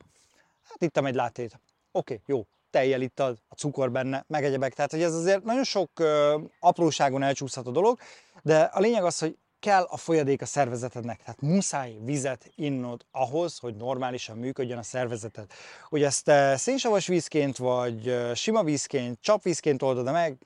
hát 0.63 0.83
ittam 0.83 1.07
egy 1.07 1.15
látét. 1.15 1.61
Oké, 1.93 2.13
okay, 2.13 2.25
jó, 2.27 2.47
tejjel 2.71 3.01
ittad, 3.01 3.39
a 3.49 3.55
cukor 3.55 3.91
benne, 3.91 4.25
meg 4.29 4.45
egyebek. 4.45 4.75
Tehát, 4.75 4.91
hogy 4.91 5.03
ez 5.03 5.15
azért 5.15 5.45
nagyon 5.45 5.65
sok 5.65 6.01
ö, 6.01 6.39
apróságon 6.61 7.23
elcsúszhat 7.23 7.67
a 7.67 7.71
dolog, 7.71 7.99
de 8.43 8.61
a 8.61 8.81
lényeg 8.81 9.05
az, 9.05 9.19
hogy 9.19 9.37
kell 9.61 9.83
a 9.83 9.97
folyadék 9.97 10.43
a 10.43 10.47
szervezetednek, 10.47 11.19
tehát 11.19 11.41
muszáj 11.41 11.97
vizet 12.03 12.51
innod 12.55 13.07
ahhoz, 13.11 13.59
hogy 13.59 13.77
normálisan 13.77 14.37
működjön 14.37 14.79
a 14.79 14.83
szervezeted. 14.83 15.51
Hogy 15.89 16.03
ezt 16.03 16.25
te 16.25 16.57
szénsavas 16.57 17.07
vízként, 17.07 17.57
vagy 17.57 18.17
sima 18.35 18.63
vízként, 18.63 19.19
csapvízként 19.21 19.83
oldod 19.83 20.05
meg, 20.05 20.39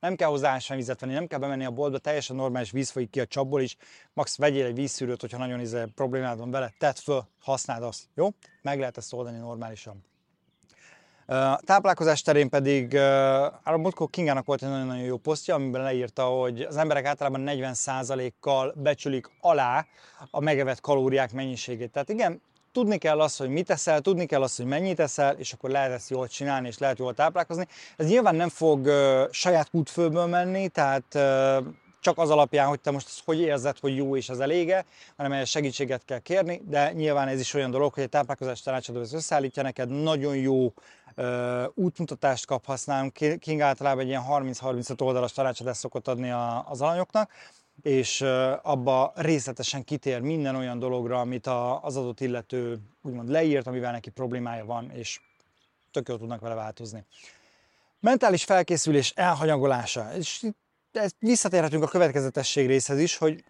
nem 0.00 0.16
kell 0.16 0.28
hozzá 0.28 0.58
vizet 0.68 1.00
venni, 1.00 1.12
nem 1.12 1.26
kell 1.26 1.38
bemenni 1.38 1.64
a 1.64 1.70
boltba, 1.70 1.98
teljesen 1.98 2.36
normális 2.36 2.70
víz 2.70 2.90
folyik 2.90 3.10
ki 3.10 3.20
a 3.20 3.26
csapból 3.26 3.60
is, 3.60 3.76
max 4.12 4.36
vegyél 4.36 4.64
egy 4.64 4.74
vízszűrőt, 4.74 5.20
hogyha 5.20 5.38
nagyon 5.38 5.60
izé 5.60 5.84
problémád 5.94 6.38
van 6.38 6.50
vele, 6.50 6.72
tedd 6.78 6.94
föl, 6.94 7.26
használd 7.40 7.82
azt, 7.82 8.04
jó? 8.14 8.28
Meg 8.62 8.78
lehet 8.78 8.96
ezt 8.96 9.12
oldani 9.12 9.38
normálisan. 9.38 10.04
Táplálkozás 11.60 12.22
terén 12.22 12.48
pedig, 12.48 12.96
a 13.64 13.76
múltkor 13.76 14.10
Kingának 14.10 14.46
volt 14.46 14.62
egy 14.62 14.68
nagyon-nagyon 14.68 15.04
jó 15.04 15.16
posztja, 15.16 15.54
amiben 15.54 15.82
leírta, 15.82 16.22
hogy 16.22 16.60
az 16.60 16.76
emberek 16.76 17.04
általában 17.04 17.44
40%-kal 17.46 18.74
becsülik 18.76 19.30
alá 19.40 19.86
a 20.30 20.40
megevett 20.40 20.80
kalóriák 20.80 21.32
mennyiségét. 21.32 21.90
Tehát 21.90 22.08
igen, 22.08 22.42
tudni 22.72 22.98
kell 22.98 23.20
azt, 23.20 23.38
hogy 23.38 23.48
mit 23.48 23.66
teszel, 23.66 24.00
tudni 24.00 24.26
kell 24.26 24.42
azt, 24.42 24.56
hogy 24.56 24.66
mennyit 24.66 24.96
teszel, 24.96 25.34
és 25.34 25.52
akkor 25.52 25.70
lehet 25.70 25.92
ezt 25.92 26.10
jól 26.10 26.28
csinálni, 26.28 26.66
és 26.66 26.78
lehet 26.78 26.98
jól 26.98 27.14
táplálkozni. 27.14 27.66
Ez 27.96 28.06
nyilván 28.06 28.34
nem 28.34 28.48
fog 28.48 28.90
saját 29.30 29.70
kútfőből 29.70 30.26
menni, 30.26 30.68
tehát 30.68 31.18
csak 32.04 32.18
az 32.18 32.30
alapján, 32.30 32.68
hogy 32.68 32.80
te 32.80 32.90
most 32.90 33.22
hogy 33.24 33.40
érzed, 33.40 33.78
hogy 33.78 33.96
jó 33.96 34.16
és 34.16 34.28
az 34.28 34.40
elége, 34.40 34.84
hanem 35.16 35.32
ehhez 35.32 35.48
segítséget 35.48 36.04
kell 36.04 36.18
kérni, 36.18 36.62
de 36.66 36.92
nyilván 36.92 37.28
ez 37.28 37.40
is 37.40 37.54
olyan 37.54 37.70
dolog, 37.70 37.94
hogy 37.94 38.02
egy 38.02 38.08
táplálkozás 38.08 38.60
tanácsadó 38.60 39.00
ezt 39.00 39.12
összeállítja 39.12 39.62
neked, 39.62 39.88
nagyon 39.88 40.36
jó 40.36 40.64
uh, 40.64 41.64
útmutatást 41.74 42.46
kaphatsz 42.46 42.84
nálunk. 42.84 43.12
King 43.38 43.60
általában 43.60 44.02
egy 44.02 44.08
ilyen 44.08 44.24
30-35 44.28 45.00
oldalas 45.00 45.32
tanácsadást 45.32 45.80
szokott 45.80 46.08
adni 46.08 46.30
a, 46.30 46.68
az 46.68 46.80
alanyoknak, 46.80 47.30
és 47.82 48.20
abba 48.62 49.12
részletesen 49.14 49.84
kitér 49.84 50.20
minden 50.20 50.56
olyan 50.56 50.78
dologra, 50.78 51.20
amit 51.20 51.46
az 51.82 51.96
adott 51.96 52.20
illető 52.20 52.78
úgymond 53.02 53.28
leírt, 53.28 53.66
amivel 53.66 53.92
neki 53.92 54.10
problémája 54.10 54.64
van, 54.64 54.90
és 54.90 55.20
tök 55.90 56.08
jól 56.08 56.18
tudnak 56.18 56.40
vele 56.40 56.54
változni. 56.54 57.04
Mentális 58.00 58.44
felkészülés 58.44 59.12
elhanyagolása. 59.16 60.14
És 60.16 60.44
ezt 60.96 61.16
visszatérhetünk 61.18 61.82
a 61.82 61.86
következetesség 61.88 62.66
részhez 62.66 62.98
is, 62.98 63.16
hogy 63.16 63.44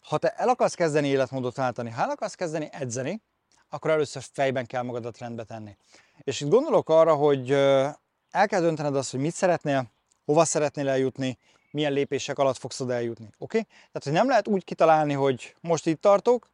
ha 0.00 0.18
te 0.18 0.28
el 0.28 0.48
akarsz 0.48 0.74
kezdeni 0.74 1.08
életmódot 1.08 1.56
váltani, 1.56 1.90
ha 1.90 2.02
el 2.02 2.10
akarsz 2.10 2.34
kezdeni 2.34 2.68
edzeni, 2.72 3.22
akkor 3.70 3.90
először 3.90 4.22
fejben 4.32 4.66
kell 4.66 4.82
magadat 4.82 5.18
rendbe 5.18 5.44
tenni. 5.44 5.76
És 6.18 6.40
itt 6.40 6.48
gondolok 6.48 6.88
arra, 6.88 7.14
hogy 7.14 7.50
el 8.30 8.46
kell 8.46 8.60
döntened 8.60 8.96
azt, 8.96 9.10
hogy 9.10 9.20
mit 9.20 9.34
szeretnél, 9.34 9.90
hova 10.24 10.44
szeretnél 10.44 10.88
eljutni, 10.88 11.38
milyen 11.70 11.92
lépések 11.92 12.38
alatt 12.38 12.56
fogsz 12.56 12.80
oda 12.80 12.92
eljutni. 12.92 13.24
Oké? 13.24 13.58
Okay? 13.58 13.62
Tehát, 13.70 14.02
hogy 14.02 14.12
nem 14.12 14.28
lehet 14.28 14.48
úgy 14.48 14.64
kitalálni, 14.64 15.12
hogy 15.12 15.54
most 15.60 15.86
itt 15.86 16.00
tartok, 16.00 16.48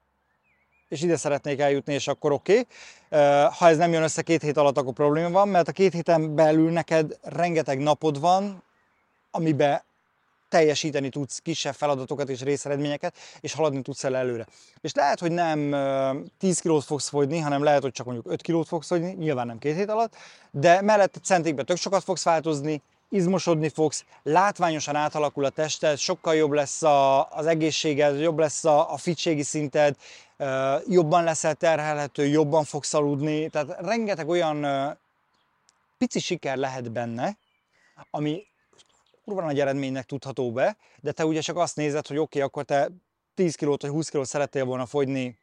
és 0.88 1.02
ide 1.02 1.16
szeretnék 1.16 1.60
eljutni, 1.60 1.94
és 1.94 2.08
akkor 2.08 2.32
oké. 2.32 2.52
Okay. 2.52 3.46
Ha 3.58 3.68
ez 3.68 3.76
nem 3.76 3.92
jön 3.92 4.02
össze 4.02 4.22
két 4.22 4.42
hét 4.42 4.56
alatt, 4.56 4.76
akkor 4.76 4.92
probléma 4.92 5.30
van, 5.30 5.48
mert 5.48 5.68
a 5.68 5.72
két 5.72 5.92
héten 5.92 6.34
belül 6.34 6.70
neked 6.70 7.18
rengeteg 7.22 7.78
napod 7.78 8.20
van, 8.20 8.62
amiben 9.30 9.82
teljesíteni 10.52 11.08
tudsz 11.08 11.38
kisebb 11.38 11.74
feladatokat 11.74 12.28
és 12.28 12.40
részeredményeket, 12.40 13.16
és 13.40 13.52
haladni 13.52 13.82
tudsz 13.82 14.04
el 14.04 14.16
előre. 14.16 14.46
És 14.80 14.94
lehet, 14.94 15.20
hogy 15.20 15.32
nem 15.32 15.76
10 16.38 16.60
kilót 16.60 16.84
fogsz 16.84 17.08
fogyni, 17.08 17.38
hanem 17.38 17.62
lehet, 17.62 17.82
hogy 17.82 17.92
csak 17.92 18.06
mondjuk 18.06 18.32
5 18.32 18.42
kilót 18.42 18.68
fogsz 18.68 18.86
fogyni, 18.86 19.12
nyilván 19.12 19.46
nem 19.46 19.58
két 19.58 19.76
hét 19.76 19.88
alatt, 19.88 20.16
de 20.50 20.80
mellett 20.80 21.20
centikben 21.22 21.64
tök 21.64 21.76
sokat 21.76 22.04
fogsz 22.04 22.24
változni, 22.24 22.82
izmosodni 23.08 23.68
fogsz, 23.68 24.04
látványosan 24.22 24.96
átalakul 24.96 25.44
a 25.44 25.50
tested, 25.50 25.98
sokkal 25.98 26.34
jobb 26.34 26.52
lesz 26.52 26.82
a, 26.82 27.28
az 27.30 27.46
egészséged, 27.46 28.20
jobb 28.20 28.38
lesz 28.38 28.64
a, 28.64 28.92
a 28.92 28.96
fitségi 28.96 29.42
szinted, 29.42 29.96
jobban 30.88 31.24
leszel 31.24 31.54
terhelhető, 31.54 32.26
jobban 32.26 32.64
fogsz 32.64 32.94
aludni, 32.94 33.48
tehát 33.48 33.76
rengeteg 33.80 34.28
olyan 34.28 34.66
pici 35.98 36.20
siker 36.20 36.56
lehet 36.56 36.92
benne, 36.92 37.36
ami 38.10 38.42
kurva 39.32 39.46
nagy 39.46 39.60
eredménynek 39.60 40.04
tudható 40.04 40.52
be, 40.52 40.76
de 41.00 41.12
te 41.12 41.26
ugye 41.26 41.40
csak 41.40 41.56
azt 41.56 41.76
nézed, 41.76 42.06
hogy 42.06 42.16
oké, 42.16 42.38
okay, 42.38 42.40
akkor 42.40 42.64
te 42.64 42.90
10 43.34 43.54
kilót 43.54 43.82
vagy 43.82 43.90
20 43.90 44.08
kilót 44.08 44.26
szerettél 44.26 44.64
volna 44.64 44.86
fogyni 44.86 45.38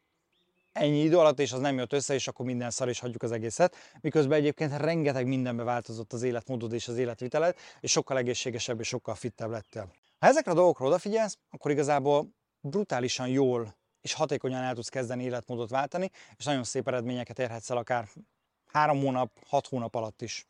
ennyi 0.72 1.02
idő 1.02 1.18
alatt, 1.18 1.40
és 1.40 1.52
az 1.52 1.60
nem 1.60 1.78
jött 1.78 1.92
össze, 1.92 2.14
és 2.14 2.28
akkor 2.28 2.46
minden 2.46 2.70
szar, 2.70 2.88
és 2.88 2.98
hagyjuk 2.98 3.22
az 3.22 3.32
egészet. 3.32 3.76
Miközben 4.00 4.38
egyébként 4.38 4.76
rengeteg 4.76 5.26
mindenbe 5.26 5.62
változott 5.62 6.12
az 6.12 6.22
életmódod 6.22 6.72
és 6.72 6.88
az 6.88 6.96
életviteled, 6.96 7.56
és 7.80 7.90
sokkal 7.90 8.18
egészségesebb 8.18 8.80
és 8.80 8.88
sokkal 8.88 9.14
fittebb 9.14 9.50
lettél. 9.50 9.92
Ha 10.18 10.26
ezekre 10.26 10.50
a 10.50 10.54
dolgokra 10.54 10.86
odafigyelsz, 10.86 11.38
akkor 11.50 11.70
igazából 11.70 12.28
brutálisan 12.60 13.28
jól 13.28 13.76
és 14.00 14.12
hatékonyan 14.12 14.62
el 14.62 14.74
tudsz 14.74 14.88
kezdeni 14.88 15.24
életmódot 15.24 15.70
váltani, 15.70 16.10
és 16.36 16.44
nagyon 16.44 16.64
szép 16.64 16.88
eredményeket 16.88 17.38
érhetsz 17.38 17.70
el 17.70 17.76
akár 17.76 18.08
három 18.66 19.00
hónap, 19.00 19.30
hat 19.46 19.66
hónap 19.66 19.94
alatt 19.94 20.22
is. 20.22 20.49